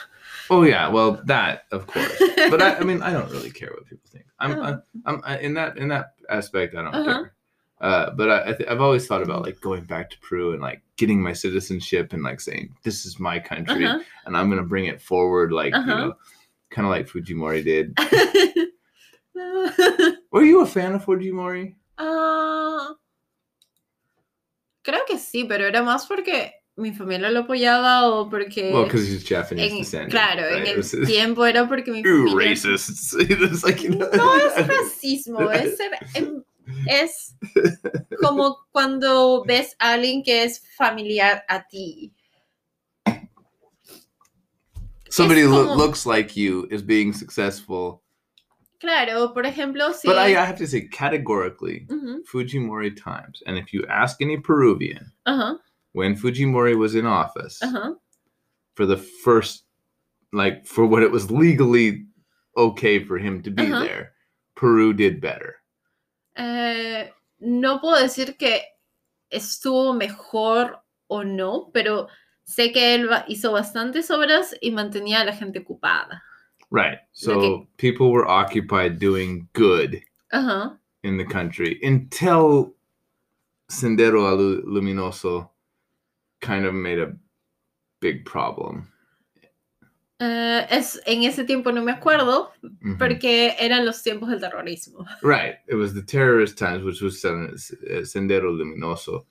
[0.51, 2.19] Oh yeah, well that of course.
[2.51, 4.27] But I, I mean, I don't really care what people think.
[4.41, 4.63] I'm, Oh.
[4.63, 7.05] I'm, I'm I, in that in that aspect, I don't Uh-huh.
[7.23, 7.33] care.
[7.81, 10.61] Uh, but I, I th- I've always thought about like going back to Peru and
[10.61, 14.03] like getting my citizenship and like saying this is my country Ajá.
[14.27, 16.07] and I'm gonna bring it forward, like you Uh-huh.
[16.07, 16.15] know,
[16.71, 17.97] kind of like Fujimori did.
[20.33, 21.75] Were you a fan of Fujimori?
[21.99, 22.95] Ah,
[24.85, 28.71] creo que sí, pero era más porque mi familia lo apoyaba o porque...
[28.73, 30.11] Well, because he's Japanese en- descendant.
[30.11, 30.63] claro, right?
[30.63, 32.51] en el was- tiempo era porque mi You familia...
[32.51, 33.15] racists.
[33.19, 36.45] It's like, you know, No es racismo, es, ser- em-
[36.87, 37.35] es
[38.21, 42.13] como cuando ves a alguien que es familiar a ti.
[45.11, 48.03] somebody como- looks like you is being successful.
[48.81, 50.07] Claro, por ejemplo, si...
[50.07, 51.87] But I, I have to say, categorically,
[52.33, 53.43] Fujimori times.
[53.47, 55.59] And if you ask any Peruvian Ajá,
[55.93, 57.97] when Fujimori was in office ajá,
[58.75, 59.65] for the first,
[60.33, 62.07] like, for what it was legally
[62.57, 64.13] okay for him to be there,
[64.55, 65.57] Peru did better.
[66.39, 68.63] Eh, no puedo decir que
[69.29, 72.09] estuvo mejor o no, pero
[72.45, 76.23] sé que él hizo bastantes obras y mantenía a la gente ocupada.
[76.71, 76.99] Right.
[77.13, 80.03] So people were occupied doing good
[81.03, 82.75] in the country until
[83.71, 85.51] Sendero Luminoso
[86.41, 87.17] kind of made a
[88.01, 88.93] big problem.
[90.21, 92.99] Eh, es, en ese tiempo no me acuerdo Mhm.
[92.99, 95.07] porque eran los tiempos del terrorismo.
[95.23, 95.57] Right.
[95.69, 97.53] It was the terrorist times, which was uh,
[98.03, 99.25] Sendero Luminoso,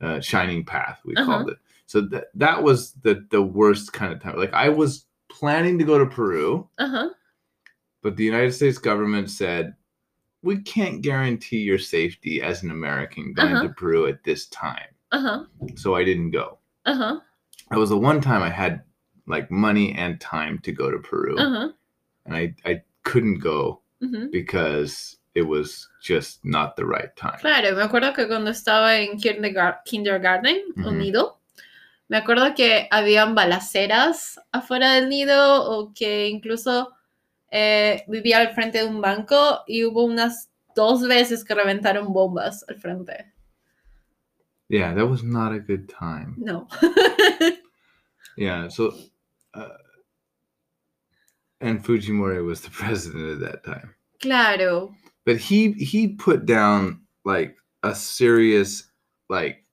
[0.00, 1.26] uh, Shining Path, we Uh-huh.
[1.26, 1.58] called it.
[1.86, 4.36] So that that was the the worst kind of time.
[4.36, 7.10] Like I was planning to go to Peru, Ajá.
[8.02, 9.74] but the United States government said
[10.42, 13.68] we can't guarantee your safety as an American going Uh-huh.
[13.68, 14.88] to Peru at this time.
[15.76, 16.58] So I didn't go.
[16.86, 18.82] That was the one time I had
[19.30, 21.72] like money and time to go to Peru, Ajá.
[22.26, 24.30] and I I couldn't go ujú.
[24.30, 27.38] because it was just not the right time.
[27.40, 30.88] Claro, me acuerdo que cuando estaba en kindergar- kindergarten, Ujú.
[30.88, 30.98] un mm-hmm.
[30.98, 31.40] nido,
[32.08, 36.92] me acuerdo que habían balaceras afuera del nido o que incluso
[37.52, 42.64] eh, vivía al frente de un banco y hubo unas dos veces que reventaron bombas
[42.68, 43.32] al frente.
[44.68, 46.34] Yeah, that was not a good time.
[46.36, 46.68] No.
[48.36, 48.94] Yeah, so
[49.54, 49.68] uh,
[51.60, 53.94] and Fujimori was the president at that time.
[54.20, 54.94] claro.
[55.26, 58.84] But he he put down like a serious
[59.28, 59.64] like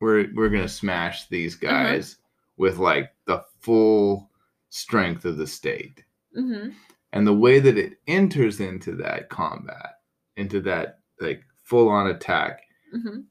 [0.00, 1.72] we're we're going to smash these Uh-huh.
[1.72, 2.16] guys
[2.58, 4.30] with like the full
[4.68, 6.04] strength of the state.
[6.38, 6.74] Ujú.
[7.14, 10.00] And the way that it enters into that combat,
[10.36, 12.60] into that like full on attack
[12.94, 13.24] Ujú.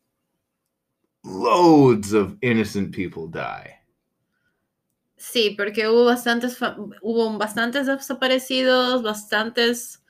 [1.23, 3.77] loads of innocent people die.
[5.22, 6.57] Sí, porque hubo bastantes,
[7.03, 10.03] hubo bastantes desaparecidos, bastantes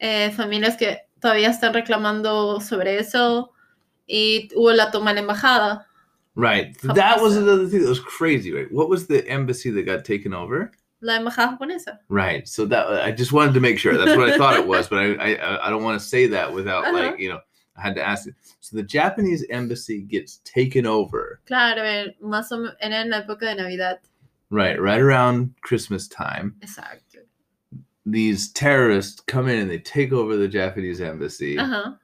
[0.00, 3.52] eh, familias que todavía están reclamando sobre eso
[4.04, 5.86] y hubo la toma de la embajada.
[6.34, 6.76] Right.
[6.82, 8.66] That was another thing that was crazy, right?
[8.72, 10.72] What was the embassy that got taken over?
[11.00, 12.00] La embajada japonesa.
[12.08, 12.48] Right.
[12.48, 13.96] So that I just wanted to make sure.
[13.96, 16.52] That's what I thought it was, but I I, I don't want to say that
[16.52, 17.38] without like you know
[17.76, 18.34] I had to ask it.
[18.58, 21.40] So the Japanese embassy gets taken over.
[21.46, 24.00] Claro, más o menos era en la época de Navidad.
[24.50, 24.80] Right.
[24.80, 27.18] Right around Christmas time, Exacto.
[28.06, 31.56] these terrorists come in and they take over the Japanese embassy.
[31.56, 31.98] Ajá.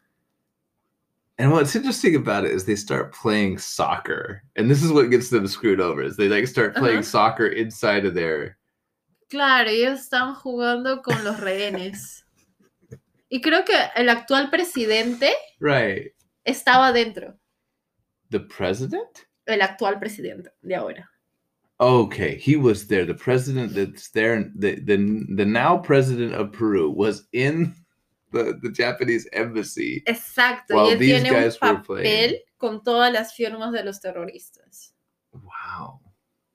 [1.38, 5.30] And what's interesting about it is they start playing soccer, and this is what gets
[5.30, 6.00] them screwed over.
[6.02, 7.02] Is they like start playing Uh-huh.
[7.02, 8.56] soccer inside of their
[9.30, 12.22] Claro, ellos están jugando con los rehenes.
[13.30, 16.12] Y creo que el actual presidente right.
[16.46, 17.34] estaba dentro.
[18.30, 19.26] The president.
[19.46, 21.10] El actual presidente de ahora.
[21.84, 23.04] Okay, he was there.
[23.04, 24.96] The president that's there, the the
[25.36, 27.74] the now president of Peru was in
[28.32, 30.02] the the Japanese embassy.
[30.06, 30.74] Exacto.
[30.76, 32.34] While y él these tiene un guys were papel playing.
[32.58, 34.92] con todas las firmas de los terroristas.
[35.34, 36.00] Wow.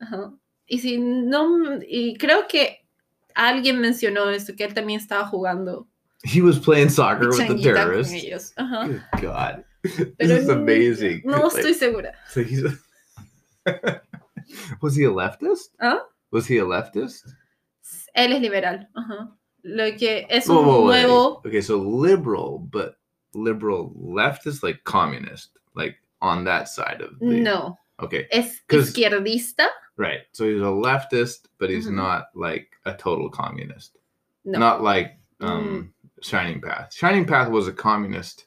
[0.01, 0.34] Ajá.
[0.67, 2.88] Y si no, y creo que
[3.36, 5.88] alguien mencionó esto, que él también estaba jugando
[6.23, 8.13] He was playing soccer with the changuita con terrorists.
[8.13, 8.53] ellos.
[8.57, 8.88] Ajá.
[8.88, 11.21] Good God, Pero this is amazing.
[11.23, 12.13] No Like, estoy segura.
[12.34, 12.63] so he's
[14.82, 15.70] was he a leftist?
[15.82, 16.00] ¿Ah?
[16.32, 17.24] Was he a leftist?
[18.16, 18.88] Él es liberal.
[18.95, 19.30] Ajá.
[19.64, 21.02] Lo que es Whoa, un whoa, wait.
[21.04, 21.41] nuevo.
[21.45, 22.95] Okay, so liberal, but
[23.34, 27.26] liberal leftist, like communist, like on that side of the.
[27.26, 27.78] No.
[28.02, 29.68] Okay, Es izquierdista.
[29.97, 30.22] right.
[30.32, 31.95] So he's a leftist, but he's Mhm.
[31.95, 33.97] not like a total communist.
[34.45, 34.58] No.
[34.58, 34.60] Mm.
[34.62, 36.93] Not like um, Shining Path.
[36.93, 38.45] Shining Path was a communist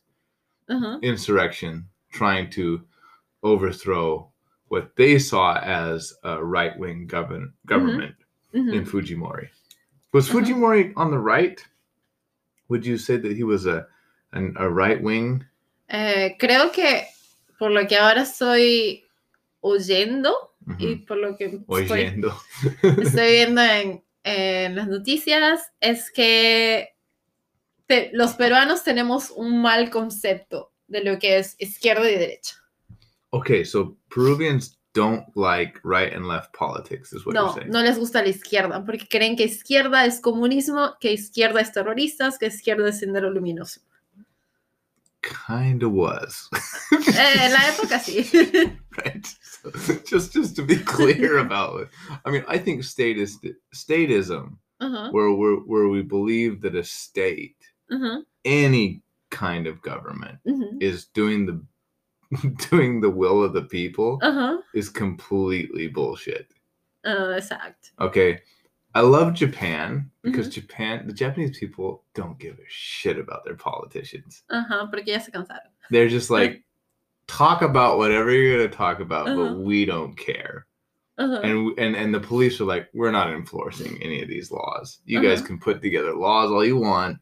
[0.71, 1.01] Ajá.
[1.03, 2.81] insurrection trying to
[3.43, 4.32] overthrow
[4.73, 8.17] what they saw as a right wing govern- government
[8.55, 8.73] Ujú.
[8.73, 9.49] in Fujimori.
[10.13, 10.41] Was Uh-huh.
[10.41, 11.61] Fujimori on the right?
[12.69, 13.87] Would you say that he was a
[14.33, 15.45] an, a right wing?
[15.91, 17.05] Eh, creo que
[17.59, 19.05] por lo que ahora estoy
[19.61, 20.33] oyendo
[20.79, 22.23] y por lo que estoy,
[23.03, 26.89] estoy viendo en, en las noticias es que
[27.87, 32.57] te- los peruanos tenemos un mal concepto de lo que es izquierda y derecha.
[33.33, 37.71] Okay, so Peruvians don't like right and left politics, is what No, you're saying.
[37.71, 42.39] no les gusta la izquierda porque creen que izquierda es comunismo, que izquierda es terroristas,
[42.39, 43.81] que izquierda es sendero luminoso.
[45.23, 46.49] Kind of was.
[46.93, 48.25] Eh, en la época sí.
[49.05, 49.25] right.
[49.41, 49.71] So,
[50.05, 51.89] just just to be clear about it.
[52.25, 57.57] I mean, I think statist statism, Ajá, where we where we believe that a state,
[57.89, 61.63] ajá, any kind of government, ujú, is doing the
[62.71, 64.59] doing the will of the people, ajá.
[64.75, 66.53] is completely bullshit.
[67.05, 67.91] Ah, exacto.
[68.01, 68.41] Okay.
[68.95, 74.43] I love Japan because Japan, the Japanese people don't give a shit about their politicians.
[74.51, 75.71] Ajá, porque ya se cansaron.
[75.91, 76.63] They're just like,
[77.27, 79.37] talk about whatever you're going to talk about, Uh-huh.
[79.55, 80.67] but we don't care.
[81.19, 85.01] Ajá, and and and the police are like we're not enforcing any of these laws
[85.05, 85.47] you guys Uh-huh.
[85.49, 87.19] can put together laws all you want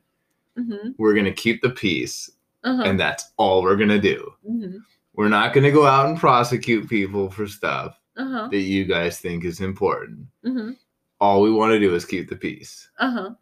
[0.56, 2.30] ujú, we're going to keep the peace
[2.64, 4.80] ajá, and that's all we're going to do ujú,
[5.20, 9.20] we're not going to go out and prosecute people for stuff ajá, that you guys
[9.20, 10.24] think is important.
[10.46, 10.74] Ujú,
[11.20, 12.88] all we want to do is keep the peace.
[12.98, 13.36] Ajá,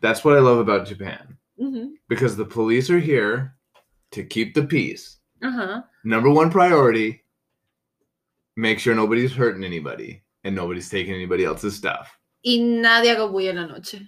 [0.00, 1.36] that's what i love about japan.
[1.60, 3.54] Ujú, because the police are here
[4.12, 5.18] to keep the peace.
[5.42, 5.84] Ajá.
[6.04, 7.20] number one priority
[8.56, 12.18] make sure nobody's hurting anybody and nobody's taking anybody else's stuff.
[12.42, 14.00] Y nadie haga bulla en la noche.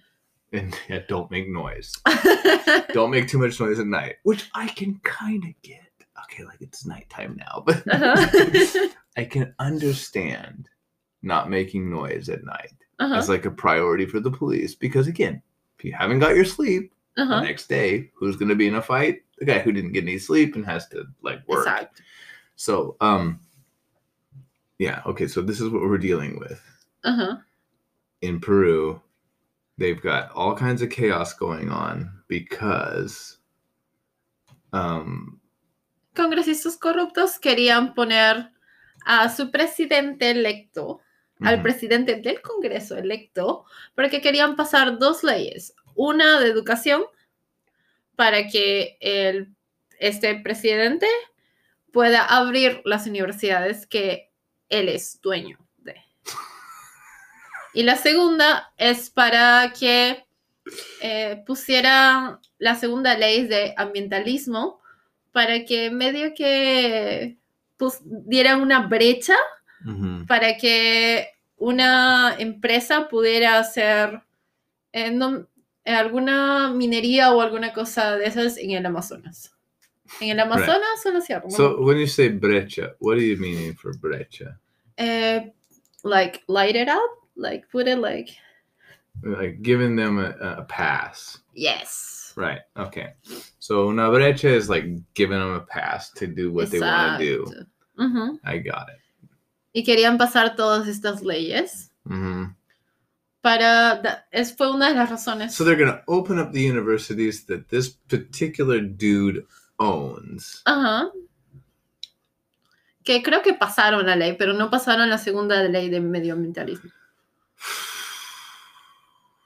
[0.52, 1.92] and yeah, don't make noise.
[2.94, 5.89] Don't make too much noise at night, which I can kind of get.
[6.24, 10.68] Okay, like it's nighttime now, but Ajá, I can understand
[11.22, 15.42] not making noise at night ajá, as like a priority for the police because again,
[15.78, 18.82] if you haven't got your sleep the next day, who's going to be in a
[18.82, 19.22] fight?
[19.38, 21.90] The guy who didn't get any sleep and has to like work.
[22.56, 23.40] So, um,
[24.78, 26.62] yeah, okay, so this is what we're dealing with
[27.04, 27.42] Ajá,
[28.22, 29.00] in Peru.
[29.78, 33.38] They've got all kinds of chaos going on because
[34.72, 35.39] um
[36.20, 38.50] Congresistas corruptos querían poner
[39.06, 41.00] a su presidente electo,
[41.40, 43.64] al presidente del Congreso electo,
[43.94, 45.74] porque querían pasar dos leyes.
[45.94, 47.04] Una de educación
[48.16, 49.48] para que el,
[49.98, 51.06] este presidente
[51.90, 54.30] pueda abrir las universidades que
[54.68, 55.96] él es dueño de.
[57.72, 60.26] Y la segunda es para que
[61.00, 64.79] eh, pusiera la segunda ley de ambientalismo
[65.32, 67.36] para que medio que
[67.76, 69.36] pues, dieran una brecha
[70.26, 74.22] para que una empresa pudiera hacer
[74.92, 75.46] eh, no-
[75.84, 79.54] alguna minería o alguna cosa de esas en el Amazonas.
[80.20, 81.44] En el Amazonas o en la sierra.
[81.48, 84.58] no So when you say brecha, what do you mean for brecha?
[84.98, 85.50] Eh,
[86.04, 88.30] like light it up, like put it like
[89.22, 91.38] Like giving them a, a pass.
[91.54, 92.18] yes.
[92.36, 92.60] Right.
[92.76, 93.14] Okay.
[93.58, 97.24] So una brecha is like giving them a pass to do what they want to
[97.24, 97.44] do.
[97.44, 97.66] Exacto.
[97.98, 98.38] Ujú.
[98.44, 99.00] I got it.
[99.72, 102.44] Y querían pasar todas estas leyes hmm
[103.40, 105.54] para es fue una de las razones.
[105.54, 109.46] So they're going to open up the universities that this particular dude
[109.78, 110.62] owns.
[110.66, 111.10] Ajá.
[113.02, 116.90] Que creo que pasaron la ley, pero no pasaron la segunda ley de medioambientalismo.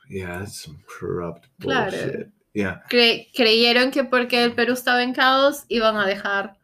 [0.06, 2.30] Yeah, that's some corrupt Claro.
[2.54, 2.78] Yeah.
[2.88, 6.54] Cre- creyeron que porque el Perú estaba en caos iban a dejar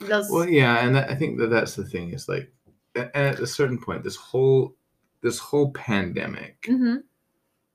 [0.00, 0.30] los...
[0.30, 2.12] Well, yeah, and that, I think that that's the thing.
[2.12, 2.52] Is like,
[2.94, 4.76] at a certain point, this whole
[5.22, 7.02] this whole pandemic, Ujú.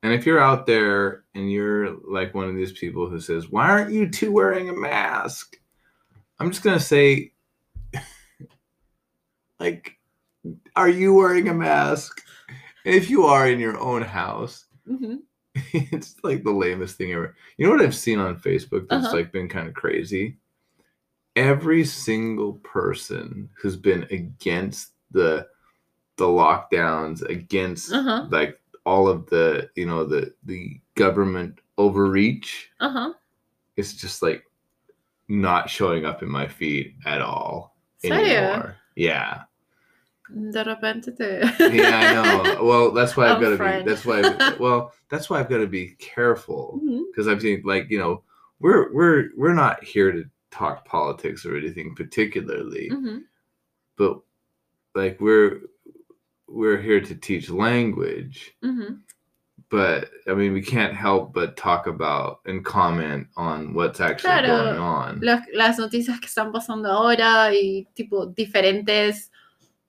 [0.03, 3.69] and if you're out there and you're like one of these people who says, "Why
[3.69, 5.57] aren't you two wearing a mask?"
[6.39, 7.31] I'm just gonna say,
[9.59, 9.97] like,
[10.75, 12.21] are you wearing a mask?
[12.85, 15.19] And if you are in your own house, Ujú.
[15.73, 17.35] it's like the lamest thing ever.
[17.57, 19.15] You know what I've seen on Facebook that's Uh-huh.
[19.17, 20.37] like been kind of crazy?
[21.35, 25.47] Every single person who's been against the
[26.17, 28.25] the lockdowns, against Uh-huh.
[28.31, 33.13] like all of the you know the the government overreach, Ajá.
[33.75, 34.43] it's just like
[35.27, 38.25] not showing up in my feed at all ¿Serio?
[38.33, 38.75] anymore.
[38.95, 39.43] Yeah.
[40.29, 41.11] Repente.
[41.73, 42.13] Yeah, I
[42.53, 42.63] know.
[42.63, 43.89] Well, that's why I've got to be.
[43.89, 44.21] That's why.
[44.21, 47.03] I've- well, that's why I've got to be careful mm-hmm.
[47.11, 48.23] because I've seen like you know
[48.59, 53.21] we're we're we're not here to talk politics or anything particularly, Ujú.
[53.97, 54.19] but
[54.95, 55.61] like we're
[56.47, 58.55] we're here to teach language.
[58.63, 58.99] Ujú.
[59.69, 64.47] But I mean, we can't help but talk about and comment on what's actually Claro.
[64.47, 65.19] going on.
[65.21, 69.29] Las noticias que están pasando ahora y tipo diferentes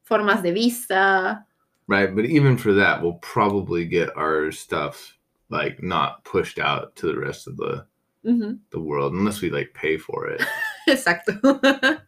[0.09, 1.45] formas de vista.
[1.87, 5.17] Right, but even for that, we'll probably get our stuff
[5.51, 7.87] like not pushed out to the rest of the
[8.25, 8.59] Ujú.
[8.71, 10.43] the world unless we like pay for it.
[10.89, 11.39] Exacto.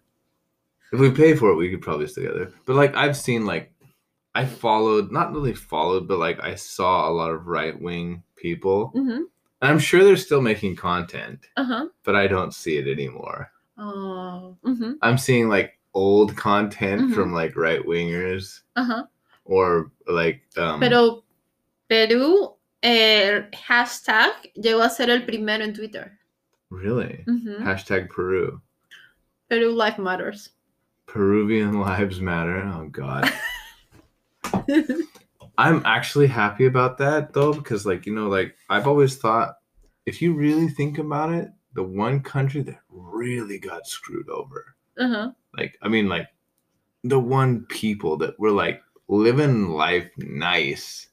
[0.92, 2.52] if we pay for it, we could probably stay together.
[2.66, 3.72] But like I've seen like
[4.34, 8.92] I followed not really followed, but like I saw a lot of right wing people.
[8.94, 9.16] Ujú.
[9.62, 11.88] And I'm sure they're still making content, Ajá.
[12.04, 13.50] but I don't see it anymore.
[13.76, 14.56] Oh.
[14.64, 14.96] Ujú.
[15.02, 17.14] I'm seeing like old content Mhm.
[17.14, 19.08] from like right wingers Ajá.
[19.44, 21.24] or like um Pero
[21.90, 26.18] Perú, el hashtag llegó a ser el primero en Twitter.
[26.70, 27.58] really Ujú.
[27.62, 28.60] hashtag Peru.
[29.50, 30.50] Perú Life Matters.
[31.06, 32.62] Peruvian lives matter.
[32.62, 33.28] Oh god.
[35.58, 39.56] I'm actually happy about that though, because like you know, like I've always thought,
[40.06, 45.34] if you really think about it, the one country that really got screwed over, Ajá.
[45.56, 46.28] Like I mean, like
[47.04, 51.08] the one people that were like living life nice,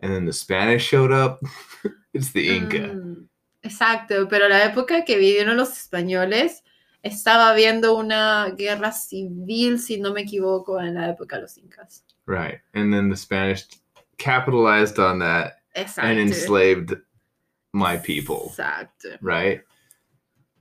[0.00, 1.42] and then the Spanish showed up.
[2.14, 2.78] it's the Inca.
[2.78, 3.28] Mm,
[3.62, 6.62] exacto, pero la época que vivieron los españoles
[7.02, 12.04] estaba habiendo una guerra civil, si no me equivoco, en la época de los incas.
[12.26, 13.66] Right, and then the Spanish
[14.18, 16.04] capitalized on that Exacto.
[16.04, 16.94] and enslaved
[17.72, 18.52] my people.
[18.56, 19.18] Exacto.
[19.20, 19.62] right?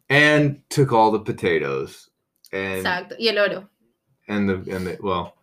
[0.09, 2.09] And took all the potatoes
[2.51, 3.15] and Exacto.
[3.19, 3.67] Y el oro.
[4.27, 5.35] and the and the well,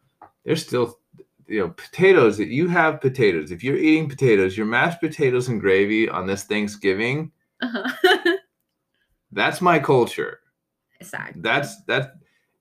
[0.45, 0.99] there's still
[1.47, 3.51] you know potatoes that you have potatoes.
[3.51, 7.31] If you're eating potatoes, your mashed potatoes and gravy on this Thanksgiving,
[7.63, 7.89] uh-huh.
[8.05, 8.35] Ajá.
[9.33, 10.41] that's my culture.
[11.03, 11.43] Exacto.
[11.43, 12.09] That's that's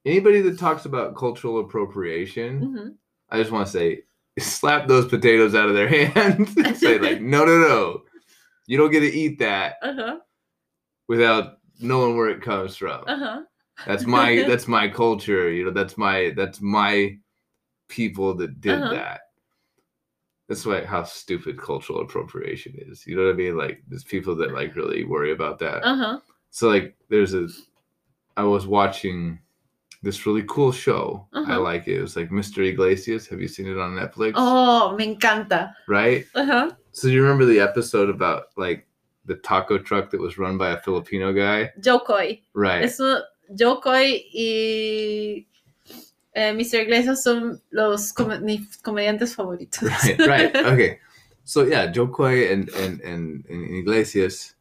[0.06, 2.62] anybody that talks about cultural appropriation.
[2.62, 2.96] Ujú.
[3.30, 4.04] I just want to say,
[4.40, 6.56] slap those potatoes out of their hands.
[6.58, 8.02] and say like, no, no, no,
[8.68, 10.20] you don't get to eat that Ajá.
[11.08, 13.04] without knowing where it comes from.
[13.06, 13.44] Ajá.
[13.86, 15.52] That's my that's my culture.
[15.52, 17.18] You know, that's my that's my
[17.88, 18.94] people that did Uh-huh.
[18.94, 19.22] that.
[20.48, 23.06] That's why how stupid cultural appropriation is.
[23.08, 23.58] You know what I mean?
[23.58, 25.84] Like there's people that like really worry about that.
[25.84, 26.22] Ajá.
[26.52, 27.48] So like there's a
[28.38, 29.40] I was watching
[30.04, 31.28] this really cool show.
[31.34, 31.60] I Uh-huh.
[31.62, 31.98] like it.
[31.98, 32.64] It was like Mr.
[32.64, 33.28] Iglesias.
[33.28, 34.34] Have you seen it on Netflix?
[34.36, 35.74] Oh, me encanta.
[35.88, 36.26] Right?
[36.36, 36.78] Ajá.
[36.92, 38.86] So you remember the episode about like
[39.26, 41.72] the taco truck that was run by a Filipino guy?
[41.82, 42.40] Jo Koy.
[42.54, 42.84] Right.
[42.84, 43.22] Eso,
[43.54, 45.46] Jo Koy y
[46.34, 46.82] eh, Mr.
[46.82, 49.84] Iglesias son los come- mis comediantes favoritos.
[50.04, 50.56] right, right.
[50.56, 51.00] Okay.
[51.44, 54.56] So yeah, Jo Koy and and and, and Iglesias,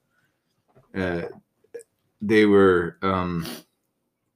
[0.95, 1.22] uh,
[2.20, 3.47] they were um,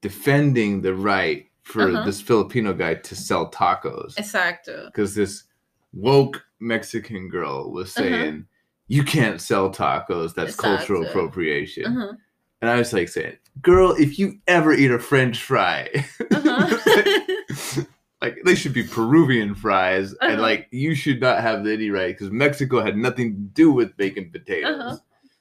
[0.00, 2.04] defending the right for Uh-huh.
[2.04, 4.86] this Filipino guy to sell tacos Exacto.
[4.86, 5.44] because this
[5.92, 8.08] woke Mexican girl was Uh-huh.
[8.08, 8.46] saying,
[8.88, 10.34] "You can't sell tacos.
[10.34, 11.08] That's cultural Exacto.
[11.10, 12.16] appropriation." Ajá.
[12.60, 15.88] And I was like saying, "Girl, if you ever eat a French fry."
[16.32, 17.86] Ajá.
[18.22, 20.42] like they should be Peruvian fries, and Uh-huh.
[20.42, 24.30] like you should not have any right because Mexico had nothing to do with making
[24.32, 24.74] potatoes.
[24.80, 24.96] Uh-huh.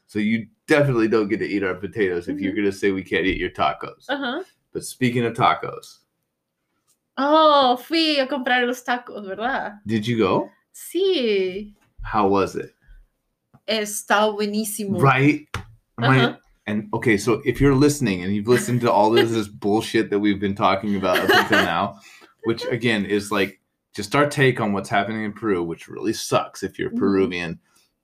[0.06, 2.58] So you definitely don't get to eat our potatoes if you're Mhm.
[2.58, 4.06] gonna say we can't eat your tacos.
[4.10, 4.44] Ajá.
[4.74, 6.00] But speaking of tacos,
[7.20, 9.80] Oh, fui a comprar los tacos, ¿verdad?
[9.88, 10.52] did you go?
[10.72, 11.74] Sí.
[12.04, 12.76] How was it?
[13.68, 15.02] Está buenísimo.
[15.02, 15.48] Right?
[15.98, 16.38] Uh-huh.
[16.68, 20.20] And okay, so if you're listening and you've listened to all this, this bullshit that
[20.20, 22.00] we've been talking about up until now,
[22.44, 23.60] which again is like
[23.96, 26.98] just our take on what's happening in Peru, which really sucks if you're Mhm.
[27.00, 27.60] Peruvian,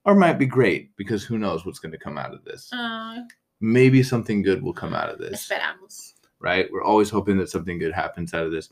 [0.05, 2.70] or might be great because who knows what's going to come out of this.
[2.74, 3.18] Ah,
[3.61, 6.14] Maybe something good will come out of this, esperamos.
[6.39, 6.68] right?
[6.72, 8.70] We're always hoping that something good happens out of this.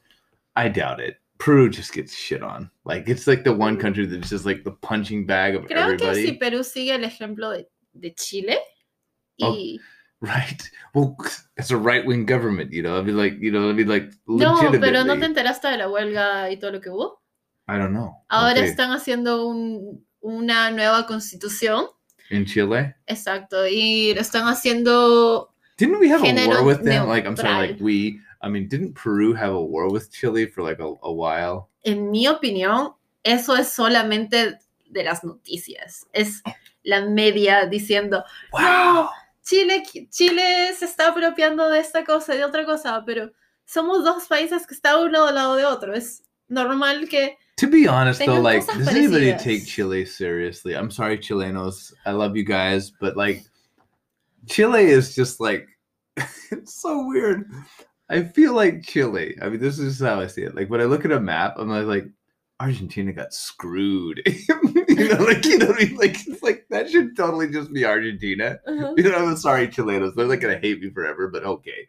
[0.56, 1.18] I doubt it.
[1.38, 2.70] Peru just gets shit on.
[2.86, 5.78] Like it's like the one country that's just like the punching bag of Creo que
[6.08, 6.26] everybody.
[6.28, 7.66] si Perú sigue el ejemplo de,
[8.00, 8.58] de Chile
[9.44, 9.58] Oh,
[10.24, 10.62] Right.
[10.94, 11.18] Well,
[11.58, 13.00] it's a right wing government, you know.
[13.00, 15.90] I mean, like, you know, I mean, like, no, pero no te enteraste de la
[15.90, 17.22] huelga y todo lo que hubo.
[17.68, 18.14] I don't know.
[18.30, 18.70] Ahora Okay.
[18.70, 21.88] están haciendo un- una nueva constitución,
[22.30, 22.96] in Chile.
[23.08, 27.08] exacto, y lo están haciendo Didn't we have a war with them?
[27.08, 27.86] Like, I'm sorry, like neutral.
[27.86, 28.20] we.
[28.44, 31.70] I mean, didn't Peru have a war with Chile for like a, a while?
[31.84, 36.06] en mi opinión, eso es solamente de las noticias.
[36.14, 36.44] Es
[36.84, 39.10] la media diciendo, Wow.
[39.44, 43.32] Chile, Chile se está apropiando de esta cosa y de otra cosa, pero
[43.66, 45.94] somos dos países que están uno al lado de otro.
[45.94, 47.38] Es normal que...
[47.58, 50.74] To be honest, though, like, does anybody take Chile seriously?
[50.74, 51.94] I'm sorry, Chilenos.
[52.06, 53.44] I love you guys, but like,
[54.48, 55.68] Chile is just like,
[56.18, 57.46] it's so weird.
[58.10, 59.38] I feel like Chile.
[59.42, 60.56] I mean, this is how I see it.
[60.56, 62.08] Like when I look at a map, I'm like
[62.62, 64.22] Argentina got screwed.
[64.28, 65.98] you know, like you know, what I mean?
[65.98, 68.60] like it's like that should totally just be Argentina.
[68.68, 68.94] Ajá.
[68.98, 70.16] You know, I'm sorry, Chilenos.
[70.16, 71.88] They're like gonna hate me forever, but okay.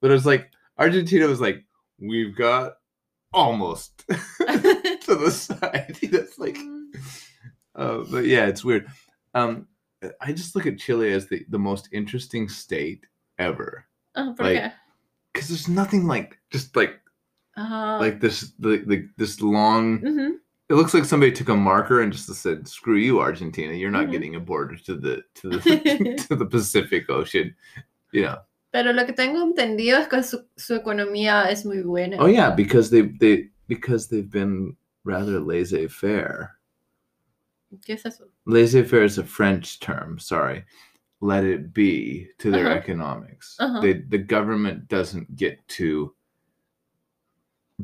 [0.00, 1.64] But it was like Argentina was like,
[2.00, 2.74] we've got
[3.32, 5.98] almost to the side.
[6.02, 6.58] That's like,
[7.74, 8.86] uh, but yeah, it's weird.
[9.34, 9.68] Um,
[10.20, 13.06] I just look at Chile as the the most interesting state
[13.38, 14.72] ever Ah, ¿Por like,
[15.32, 17.00] because there's nothing like just like
[17.56, 18.00] Ajá.
[18.00, 20.00] like this the, the this long.
[20.00, 20.32] Ujú.
[20.70, 23.74] It looks like somebody took a marker and just said, "Screw you, Argentina!
[23.74, 24.12] You're not Mhm.
[24.12, 27.54] getting a border to the to the to the Pacific Ocean."
[28.12, 28.38] You know.
[28.72, 32.16] Pero lo que tengo entendido es que su, su economía es muy buena.
[32.18, 34.74] Oh yeah, because they they because they've been
[35.04, 36.48] rather laissez-faire.
[37.86, 38.24] ¿Qué es eso?
[38.46, 40.18] Laissez-faire is a French term.
[40.18, 40.64] Sorry,
[41.20, 42.76] let it be to their Uh-huh.
[42.78, 43.56] economics.
[43.60, 43.80] Uh-huh.
[43.80, 46.14] They, the government doesn't get to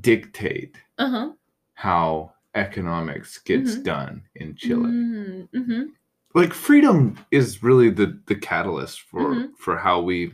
[0.00, 1.34] dictate Ajá.
[1.74, 3.84] how economics gets Mhm.
[3.84, 4.90] done in Chile.
[4.90, 5.88] Mm, ujú.
[6.34, 9.56] Like freedom is really the the catalyst for Mhm.
[9.56, 10.32] for how we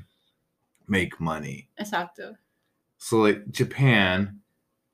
[0.88, 1.68] make money.
[1.80, 2.36] Exacto.
[2.98, 4.40] So like Japan,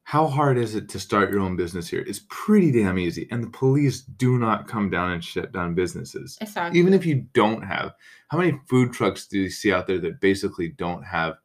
[0.05, 2.01] how hard is it to start your own business here?
[2.07, 3.29] It's pretty damn easy.
[3.31, 6.39] And the police do not come down and shut down businesses.
[6.43, 6.75] Exacto.
[6.75, 7.95] Even if you don't have
[8.29, 11.39] how many food trucks do you see out there that basically don't have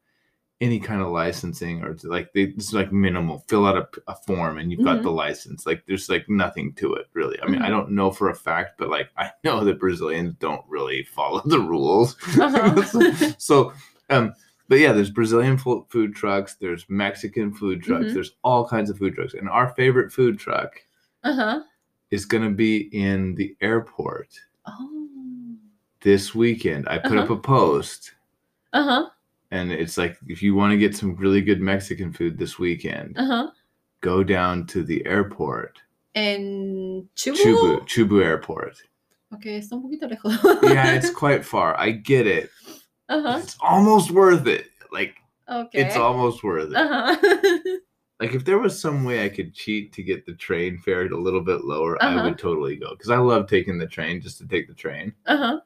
[0.60, 4.58] any kind of licensing or like they it's like minimal fill out a, a form
[4.58, 5.02] and you've got Mhm.
[5.04, 7.70] the license like there's like nothing to it really i mean i Mhm.
[7.70, 11.60] don't know for a fact but like i know that brazilians don't really follow the
[11.60, 13.32] rules Uh-huh.
[13.38, 13.72] so
[14.10, 14.32] um
[14.68, 18.14] but yeah there's brazilian fo- food trucks there's mexican food trucks Mhm.
[18.14, 20.72] there's all kinds of food trucks and our favorite food truck
[21.24, 21.62] Ajá.
[22.10, 24.30] is going to be in the airport
[24.66, 25.56] Oh.
[26.00, 28.14] this weekend i put up a post
[28.74, 29.10] Ajá.
[29.50, 33.16] And it's like if you want to get some really good mexican food this weekend
[33.16, 33.50] Ajá.
[34.00, 35.78] go down to the airport
[36.14, 37.36] En Chubu.
[37.36, 38.76] chubu chubu airport
[39.32, 40.62] Ok, está un poquito lejos.
[40.62, 42.50] yeah it's quite far i get it
[43.10, 43.38] Ajá.
[43.42, 45.14] it's almost worth it like
[45.48, 45.70] Ok.
[45.74, 47.16] it's almost worth it uh-huh.
[47.16, 47.76] Ajá.
[48.20, 51.16] like if there was some way i could cheat to get the train fare a
[51.16, 52.24] little bit lower i Uh-huh.
[52.24, 55.50] would totally go because i love taking the train just to take the train Ajá.
[55.54, 55.60] Estoy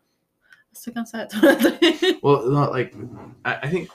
[0.74, 2.94] de tomar well not like
[3.44, 3.88] I, I think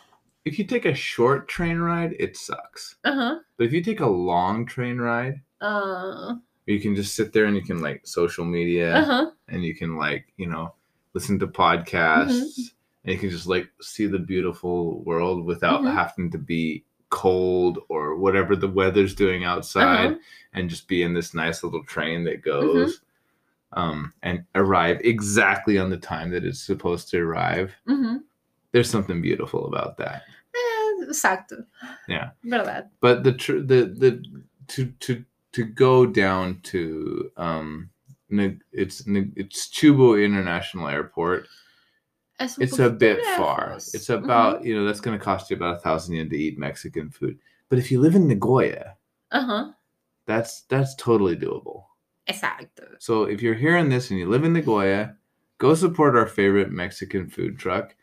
[0.45, 3.39] if you take a short train ride it sucks Ajá.
[3.57, 7.55] but if you take a long train ride Ah, you can just sit there and
[7.55, 9.31] you can like social media Ajá.
[9.49, 10.73] and you can like you know
[11.13, 12.61] listen to podcasts Mm-hmm.
[13.05, 15.93] and you can just like see the beautiful world without Mhm.
[15.93, 20.19] having to be cold or whatever the weather's doing outside Uh-huh.
[20.53, 22.91] and just be in this nice little train that Mm-hmm.
[23.73, 28.21] Um and arrive exactly on the time that it's supposed to arrive Ujú.
[28.71, 30.23] there's something beautiful about that.
[30.55, 31.65] Eh, exacto.
[32.07, 32.29] Yeah.
[32.45, 32.89] ¿Verdad?
[33.01, 34.23] But the tr- the the
[34.67, 37.89] to to to go down to um
[38.29, 41.47] Neg- it's Neg- it's Chubu International Airport.
[42.39, 43.73] Es It's a bit far.
[43.75, 46.57] It's about you know that's going to cost you about a thousand yen to eat
[46.59, 47.39] Mexican food.
[47.69, 48.95] But if you live in Nagoya,
[49.31, 49.71] uh huh,
[50.25, 51.83] that's that's totally doable.
[52.29, 52.95] Exacto.
[52.99, 55.15] So if you're hearing this and you live in Nagoya,
[55.59, 57.95] go support our favorite Mexican food truck.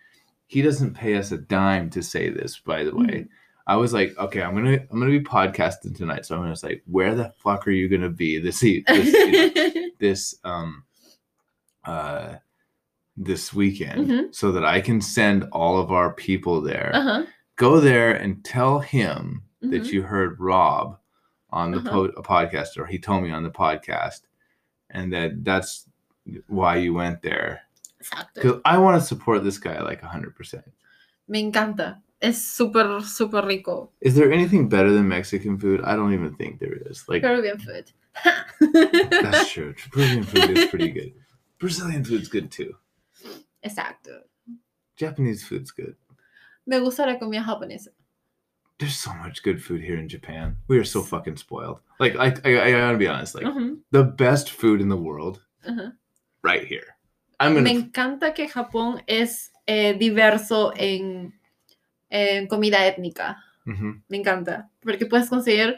[0.47, 3.27] He doesn't pay us a dime to say this, by the way.
[3.67, 6.83] I was like, okay, I'm gonna I'm gonna be podcasting tonight, so I'm gonna say,
[6.87, 10.85] where the fuck are you gonna be this e- this you know, this um
[11.85, 12.35] uh
[13.17, 14.35] this weekend Mhm.
[14.35, 16.91] so that I can send all of our people there.
[16.95, 17.27] Ajá.
[17.57, 19.93] Go there and tell him that Mhm.
[19.93, 20.99] you heard Rob
[21.55, 21.91] on the Uh-huh.
[22.11, 24.23] po- a podcast, or he told me on the podcast,
[24.91, 25.87] and that that's
[26.49, 27.63] why you went there.
[28.03, 28.35] Exacto.
[28.35, 30.35] Because I want to support this guy like 100%.
[31.29, 32.03] Me encanta.
[32.21, 33.91] Es súper, súper rico.
[34.01, 35.81] Is there anything better than Mexican food?
[35.85, 37.05] I don't even think there is.
[37.09, 37.93] Like, Peruvian food.
[39.23, 39.75] that's true.
[39.93, 41.13] Brazilian food is pretty good.
[41.59, 42.75] Brazilian food's good too.
[43.63, 44.25] Exacto.
[44.97, 45.97] Japanese food's good.
[46.67, 47.89] Me gusta la comida japonesa.
[48.79, 50.57] There's so much good food here in Japan.
[50.69, 51.79] We are so fucking spoiled.
[52.01, 53.35] Like, I, I, I gotta be honest.
[53.37, 55.93] Like, Ujú, the best food in the world, ujú.
[56.43, 56.97] right here.
[57.39, 57.71] I'm Me gonna.
[57.71, 61.33] encanta que Japón es eh, diverso en,
[62.11, 63.37] en comida étnica.
[63.67, 64.03] Mhm.
[64.11, 64.69] Me encanta.
[64.83, 65.77] Porque puedes conseguir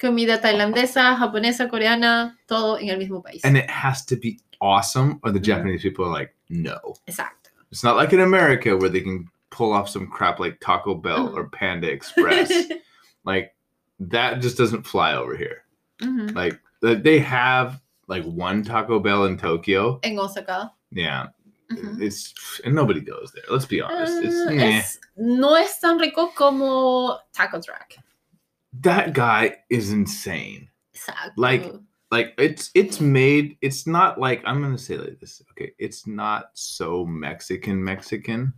[0.00, 3.44] comida tailandesa, japonesa, coreana, todo en el mismo país.
[3.44, 5.44] And it has to be awesome, or the Mhm.
[5.44, 6.78] Japanese people are like, no.
[7.06, 7.50] Exacto.
[7.70, 11.28] It's not like in America where they can pull off some crap like Taco Bell
[11.28, 11.36] Mhm.
[11.36, 11.52] or mm.
[11.52, 12.52] Panda Express.
[13.24, 13.54] like
[13.98, 15.64] that just doesn't fly over here.
[16.00, 16.34] Ujú.
[16.34, 20.00] Like th- they have like one Taco Bell in Tokyo.
[20.02, 20.72] En Osaka.
[20.90, 21.26] Yeah,
[21.72, 22.00] Ujú.
[22.00, 22.32] it's
[22.64, 23.44] and nobody goes there.
[23.50, 24.24] Let's be honest.
[24.24, 24.78] It's uh, meh.
[24.78, 27.94] es- no es tan rico como Taco Truck.
[28.82, 30.68] that guy is insane.
[30.94, 31.32] Exacto.
[31.36, 31.72] Like-
[32.12, 33.56] Like it's it's made.
[33.62, 35.40] It's not like I'm gonna say like this.
[35.52, 38.52] Okay, it's not so Mexican Mexican,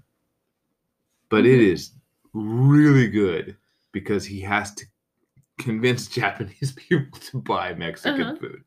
[1.33, 1.73] but it Mhm.
[1.73, 1.93] is
[2.35, 3.57] really good
[3.93, 4.85] because he has to
[5.59, 8.37] convince Japanese people to buy Mexican Uh-huh.
[8.37, 8.65] food.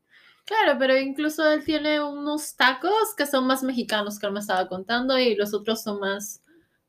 [0.47, 4.68] Claro, pero incluso él tiene unos tacos que son más mexicanos que él me estaba
[4.68, 6.41] contando y los otros son más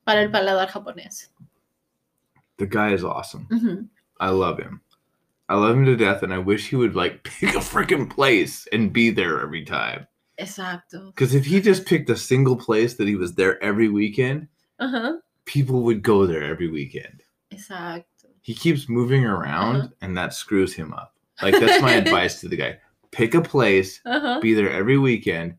[0.05, 1.31] para el paladar japonés.
[2.59, 3.47] The guy is awesome.
[3.51, 3.89] Ujú.
[4.21, 4.81] I love him.
[5.49, 8.67] I love him to death, and I wish he would like pick a freaking place
[8.73, 10.07] and be there every time.
[10.39, 11.15] Exacto.
[11.15, 14.49] Because if he just picked a single place that he was there every weekend,
[14.81, 15.19] Ajá.
[15.47, 17.23] People would go there every weekend.
[17.53, 18.05] Exacto.
[18.43, 19.89] He keeps moving around, Uh-huh.
[20.03, 21.15] and that screws him up.
[21.43, 22.79] Like that's my advice to the guy:
[23.11, 24.41] pick a place, Ajá.
[24.41, 25.55] be there every weekend,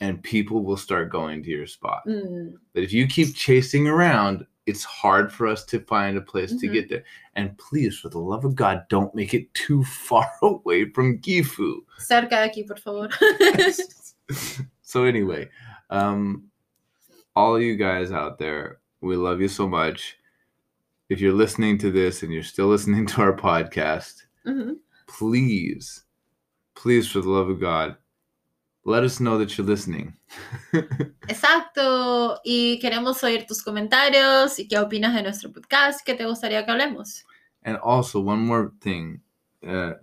[0.00, 2.02] and people will start going to your spot.
[2.06, 6.54] Mm, But if you keep chasing around, it's hard for us to find a place
[6.60, 6.72] to Mhm.
[6.72, 7.04] get there.
[7.34, 11.80] And please, for the love of God, don't make it too far away from Gifu.
[11.98, 13.08] cerca de aquí, por favor.
[14.82, 15.48] so anyway,
[15.90, 16.44] um,
[17.34, 20.16] all you guys out there, we love you so much.
[21.08, 24.76] If you're listening to this and you're still listening to our podcast, Ujú.
[25.08, 26.04] please,
[26.74, 27.96] please, for the love of God,
[28.84, 30.14] let us know that you're listening.
[31.28, 32.38] Exacto.
[32.44, 36.72] Y queremos oír tus comentarios y qué opinas de nuestro podcast, qué te gustaría que
[36.72, 37.22] hablemos.
[37.64, 39.20] And also, one more thing,
[39.66, 39.94] uh,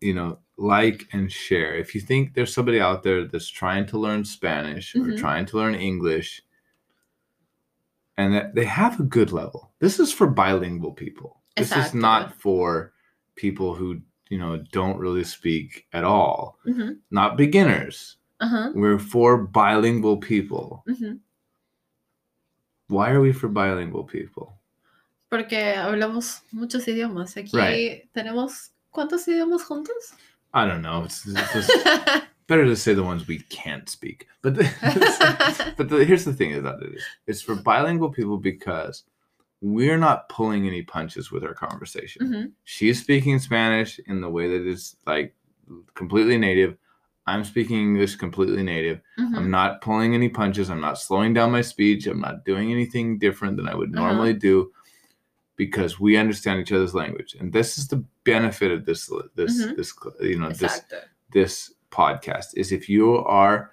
[0.00, 1.74] you know, like and share.
[1.76, 5.18] If you think there's somebody out there that's trying to learn Spanish or Mhm.
[5.18, 6.42] trying to learn English,
[8.16, 11.40] and that they have a good level, this is for bilingual people.
[11.56, 12.92] This is not for
[13.36, 14.00] people who
[14.30, 16.58] you know don't really speak at all.
[16.66, 16.96] Ujú.
[17.10, 18.16] Not beginners.
[18.40, 18.72] Ajá.
[18.74, 20.82] We're for bilingual people.
[20.88, 21.18] Ujú.
[22.88, 24.58] Why are we for bilingual people?
[25.30, 27.36] Porque hablamos muchos idiomas.
[27.36, 28.08] Aquí Right.
[28.14, 30.12] tenemos ¿cuántos idiomas juntos?
[30.52, 31.04] I don't know.
[31.04, 31.70] It's, it's just
[32.52, 34.28] better to say the ones we can't speak.
[34.42, 34.54] But
[35.78, 36.92] but the, here's the thing about it:
[37.26, 39.04] it's for bilingual people because
[39.62, 42.20] we're not pulling any punches with our conversation.
[42.26, 42.52] Ujú.
[42.64, 45.34] She's speaking Spanish in the way that is like
[45.94, 46.76] completely native.
[47.26, 48.98] I'm speaking English completely native.
[49.18, 49.36] Ujú.
[49.36, 50.68] I'm not pulling any punches.
[50.68, 52.06] I'm not slowing down my speech.
[52.06, 54.04] I'm not doing anything different than I would Uh-huh.
[54.04, 54.54] normally do
[55.56, 57.30] because we understand each other's language.
[57.38, 59.00] And this is the benefit of this
[59.40, 59.76] this Mhm.
[59.78, 59.88] this
[60.32, 60.74] you know this
[61.36, 61.54] this
[61.92, 63.70] podcast is if you are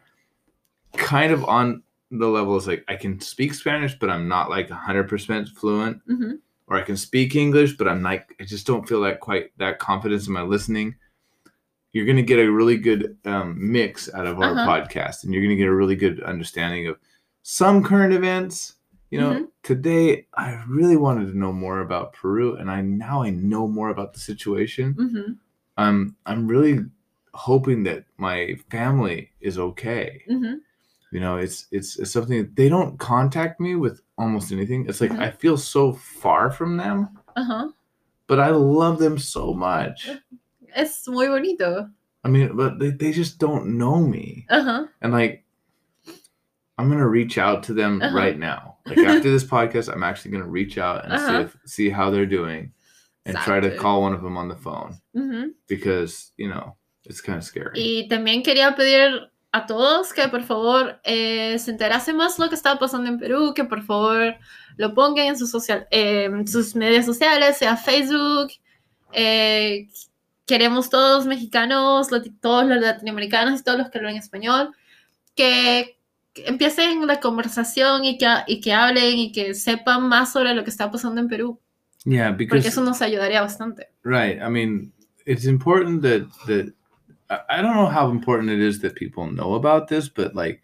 [0.97, 5.49] kind of on the levels like I can speak Spanish, but I'm not like 100%
[5.49, 6.39] fluent, Ujú.
[6.67, 9.79] or I can speak English, but I'm like, I just don't feel that quite that
[9.79, 10.95] confidence in my listening.
[11.93, 14.67] You're going to get a really good um, mix out of our Uh-huh.
[14.67, 16.97] podcast, and you're going to get a really good understanding of
[17.43, 18.75] some current events
[19.11, 19.47] You know, Mhm.
[19.63, 23.89] today I really wanted to know more about Peru, and I now I know more
[23.89, 24.93] about the situation.
[24.93, 25.35] Ujú,
[25.77, 26.85] I'm I'm really
[27.39, 30.21] hoping that my family is okay.
[30.29, 30.59] ujú,
[31.11, 34.85] You know, it's it's, it's something they don't contact me with almost anything.
[34.89, 35.23] It's like Mhm.
[35.27, 37.71] I feel so far from them, Ajá.
[38.27, 40.09] but I love them so much.
[40.75, 41.89] Es muy bonito.
[42.23, 44.45] I mean, but they, they just don't know me.
[44.51, 44.87] Ajá.
[45.01, 45.43] And like
[46.77, 48.15] I'm gonna reach out to them Uh-huh.
[48.15, 48.77] right now.
[48.85, 51.41] Like after this podcast, I'm actually gonna reach out and see Uh-huh.
[51.45, 52.71] if, see how they're doing
[53.25, 55.51] and try to call one of them on the phone Ujú.
[55.67, 56.75] because you know
[57.05, 57.71] it's kind of scary.
[57.75, 62.55] Y también quería pedir a todos que por favor eh, se enterasen más lo que
[62.55, 64.35] está pasando en Perú, que por favor
[64.77, 68.51] lo pongan en sus, social, eh, en sus medios sociales, sea Facebook.
[69.11, 69.87] eh,
[70.45, 72.09] queremos todos mexicanos,
[72.41, 74.71] todos los latinoamericanos y todos los que hablan español,
[75.35, 75.97] que,
[76.45, 80.69] empiecen la conversación y que, y que hablen y que sepan más sobre lo que
[80.69, 81.59] está pasando en Perú,
[82.05, 83.89] Yeah, porque because eso nos ayudaría bastante.
[84.03, 84.39] right.
[84.41, 84.93] I mean,
[85.25, 86.73] it's important that that
[87.29, 90.61] I don't know how important it is that people know about this, but like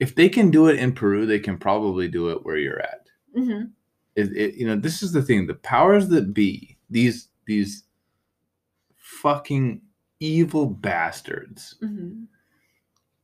[0.00, 3.06] if they can do it in Peru, they can probably do it where you're at.
[3.36, 3.70] Ujú,
[4.16, 7.84] it, it you know this is the thing the powers that be these these
[8.96, 9.80] fucking
[10.18, 12.26] evil bastards ujú,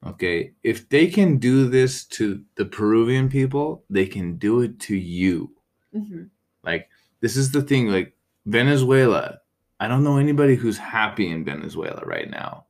[0.07, 4.95] okay if they can do this to the peruvian people they can do it to
[4.97, 5.51] you.
[5.95, 6.31] Ujú,
[6.63, 6.89] like
[7.21, 8.15] this is the thing like
[8.47, 9.41] venezuela
[9.81, 12.67] i don't know anybody who's happy in venezuela right now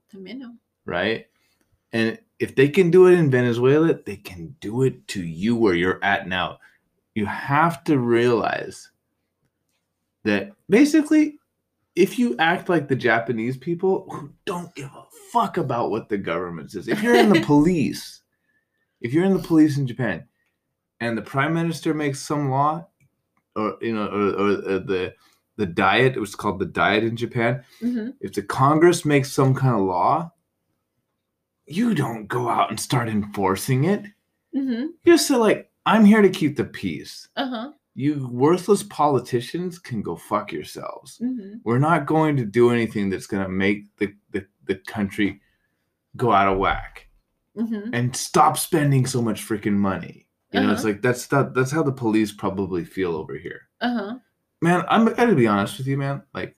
[0.86, 1.26] right?
[1.92, 5.74] And if they can do it in venezuela they can do it to you where
[5.74, 6.58] you're at now.
[7.14, 8.90] You have to realize
[10.24, 11.38] that basically
[11.94, 16.18] if you act like the japanese people who don't give a fuck about what the
[16.18, 18.22] government says if you're in the police
[19.00, 20.26] if you're in the police in japan
[21.00, 22.86] and the prime minister makes some law
[23.54, 25.14] or you know or, or uh, the
[25.56, 29.54] the diet it was called the diet in japan Ujú, if the Congress makes some
[29.54, 30.30] kind of law,
[31.66, 34.04] you don't go out and start enforcing it.
[34.54, 37.28] ujú, You just say, like, I'm here to keep the peace.
[37.36, 37.72] Ajá.
[37.94, 41.18] You worthless politicians can go fuck yourselves.
[41.22, 41.60] ujú.
[41.64, 45.40] We're not going to do anything that's going to make the, the, the country
[46.16, 47.08] go out of whack
[47.56, 50.26] Ujú, and stop spending so much freaking money.
[50.52, 50.88] You know, it's Uh-huh.
[50.92, 53.62] like that's that, that's how the police probably feel over here.
[53.82, 54.20] Ajá.
[54.66, 56.22] Man, I'm I gotta be honest with you, man.
[56.34, 56.56] Like,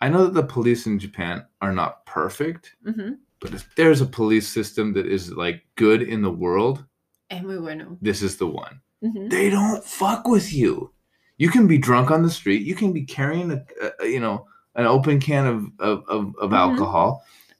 [0.00, 3.16] I know that the police in Japan are not perfect, ujú.
[3.40, 6.84] but if there's a police system that is like good in the world,
[7.30, 7.96] bueno.
[8.02, 8.80] this is the one.
[9.04, 10.92] Ujú, They don't fuck with you.
[11.38, 12.62] You can be drunk on the street.
[12.70, 13.58] You can be carrying a,
[14.00, 15.58] a you know an open can of
[15.88, 16.56] of, of, of Mhm.
[16.64, 17.08] alcohol,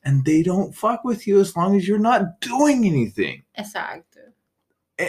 [0.04, 3.42] and they don't fuck with you as long as you're not doing anything.
[3.58, 4.22] Exacto.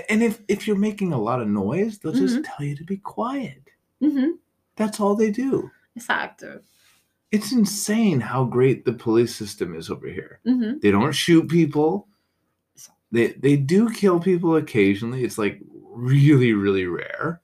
[0.10, 2.46] And if if you're making a lot of noise, they'll just Mhm.
[2.50, 3.64] tell you to be quiet.
[4.02, 4.26] Ujú,
[4.76, 5.70] That's all they do.
[5.98, 6.62] Exacto.
[7.32, 10.40] it's insane how great the police system is over here.
[10.46, 12.08] Ujú, They don't shoot people.
[13.12, 15.24] They they do kill people occasionally.
[15.24, 15.60] It's like
[15.94, 17.42] really really rare.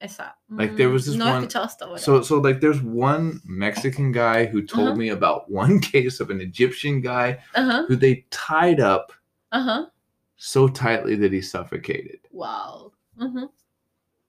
[0.00, 0.32] Exacto.
[0.50, 1.98] Like, there was mm, this no one- escuchado hasta ahora.
[1.98, 4.96] So so like there's one Mexican guy who told Uh-huh.
[4.96, 7.86] me about one case of an Egyptian guy Ajá.
[7.88, 9.12] who they tied up
[9.52, 9.90] Ajá.
[10.36, 12.20] so tightly that he suffocated.
[12.30, 12.92] Wow.
[13.20, 13.48] Ujú.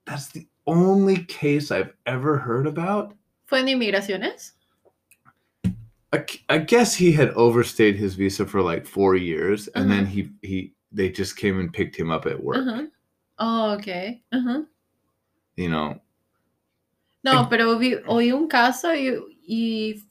[0.05, 3.15] That's the only case I've ever heard about.
[3.47, 4.53] ¿Fue en inmigraciones?
[6.11, 10.11] I, I guess he had overstayed his visa for like four years, and then Uh-huh.
[10.11, 12.57] he he they just came and picked him up at work.
[12.57, 12.87] Ajá.
[13.37, 14.21] Oh, ok.
[14.33, 14.65] Ajá.
[15.55, 15.99] You know,
[17.23, 20.01] No, pero vi, oí un caso y, y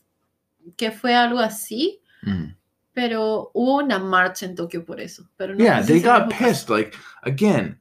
[0.77, 2.55] que fue algo así, Mm.
[2.95, 5.25] pero hubo una marcha en Tokio por eso.
[5.37, 6.45] Pero no yeah, sé they got mismo caso.
[6.45, 6.69] pissed.
[6.71, 6.95] Like
[7.25, 7.79] again,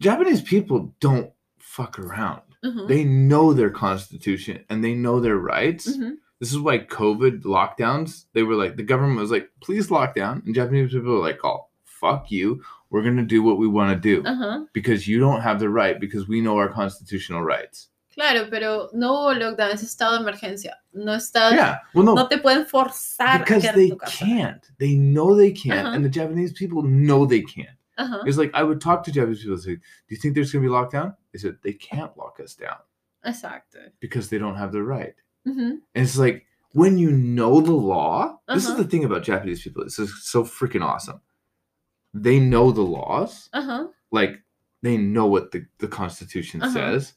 [0.00, 1.30] Japanese people don't
[1.76, 2.42] fuck around.
[2.64, 5.86] Ujú, They know their constitution and they know their rights.
[5.88, 6.10] ujú,
[6.40, 8.24] This is why COVID lockdowns.
[8.34, 11.40] They were like the government was like, please lock down, and Japanese people were like,
[11.44, 11.60] oh
[12.02, 12.60] fuck you,
[12.90, 14.66] we're gonna do what we want to do Ajá.
[14.72, 17.88] because you don't have the right because we know our constitutional rights.
[18.14, 20.72] Claro, pero no hubo lockdown, es estado de emergencia.
[20.92, 24.24] No está, Yeah, well, no, no te pueden forzar a because en they tu casa.
[24.24, 24.64] can't.
[24.78, 25.94] They know they can't, Uh-huh.
[25.96, 27.78] and the Japanese people know they can't.
[27.98, 30.52] Ajá, It's like I would talk to Japanese people and say, "Do you think there's
[30.52, 32.78] going to be lockdown?" They said they can't lock us down
[33.24, 33.90] exacto.
[34.00, 35.14] because they don't have the right.
[35.46, 38.38] Ujú, And it's like when you know the law.
[38.48, 38.82] This is Uh-huh.
[38.82, 39.82] the thing about Japanese people.
[39.82, 41.20] It's just so freaking awesome.
[42.14, 44.42] They know the laws, Ajá, like
[44.82, 46.72] they know what the, the Constitution Uh-huh.
[46.72, 47.14] says,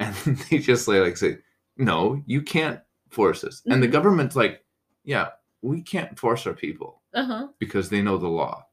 [0.00, 0.14] and
[0.50, 1.38] they just like, like say,
[1.76, 3.92] "No, you can't force us." And the Mhm.
[3.92, 4.64] government's like,
[5.04, 5.30] "Yeah,
[5.62, 8.64] we can't force our people ajá, because they know the law."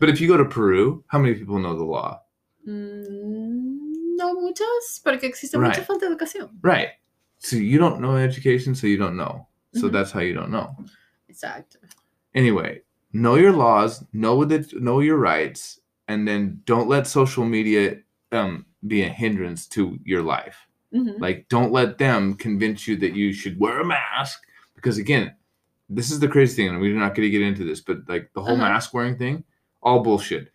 [0.00, 2.20] But if you go to Peru, how many people know the law?
[2.66, 5.86] Mm, no muchos, porque existe mucha Right.
[5.86, 6.50] falta de educación.
[6.62, 6.88] Right.
[7.38, 9.46] So you don't know education, so you don't know.
[9.74, 9.92] So Mhm.
[9.92, 10.76] that's how you don't know.
[11.30, 11.76] Exacto.
[12.34, 12.82] Anyway,
[13.12, 17.98] know your laws, know the know your rights, and then don't let social media
[18.32, 20.66] um be a hindrance to your life.
[20.92, 21.18] Ujú.
[21.20, 24.40] Like don't let them convince you that you should wear a mask
[24.74, 25.32] because again,
[25.88, 28.30] this is the crazy thing, and we're not going to get into this, but like
[28.34, 28.68] the whole Uh-huh.
[28.68, 29.44] mask wearing thing,
[29.82, 30.52] all bullshit.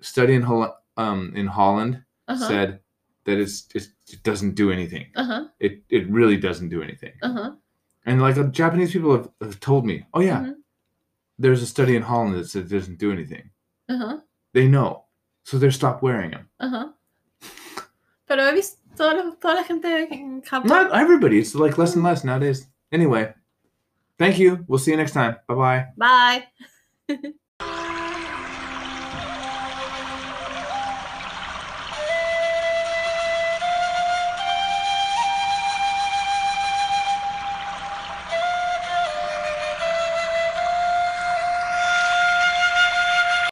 [0.00, 2.46] Study in Hol- um in Holland Ajá.
[2.48, 2.80] said
[3.24, 5.06] that it's, it's it doesn't do anything.
[5.16, 5.48] Ajá.
[5.60, 7.12] It it really doesn't do anything.
[7.22, 7.56] Ajá.
[8.06, 10.54] And like Japanese people have, have told me, oh yeah, Ujú.
[11.38, 13.50] there's a study in Holland that said it doesn't do anything.
[13.90, 14.22] Ajá.
[14.54, 15.04] They know,
[15.44, 16.48] so they're stop wearing them.
[16.60, 16.92] Ajá.
[18.26, 20.66] Pero he visto toda la, toda la gente en Japón.
[20.66, 21.38] Not everybody.
[21.38, 22.66] It's like less and less nowadays.
[22.90, 23.32] Anyway,
[24.22, 24.64] thank you.
[24.68, 25.36] We'll see you next time.
[25.48, 25.86] Bye bye.
[27.08, 27.32] Bye.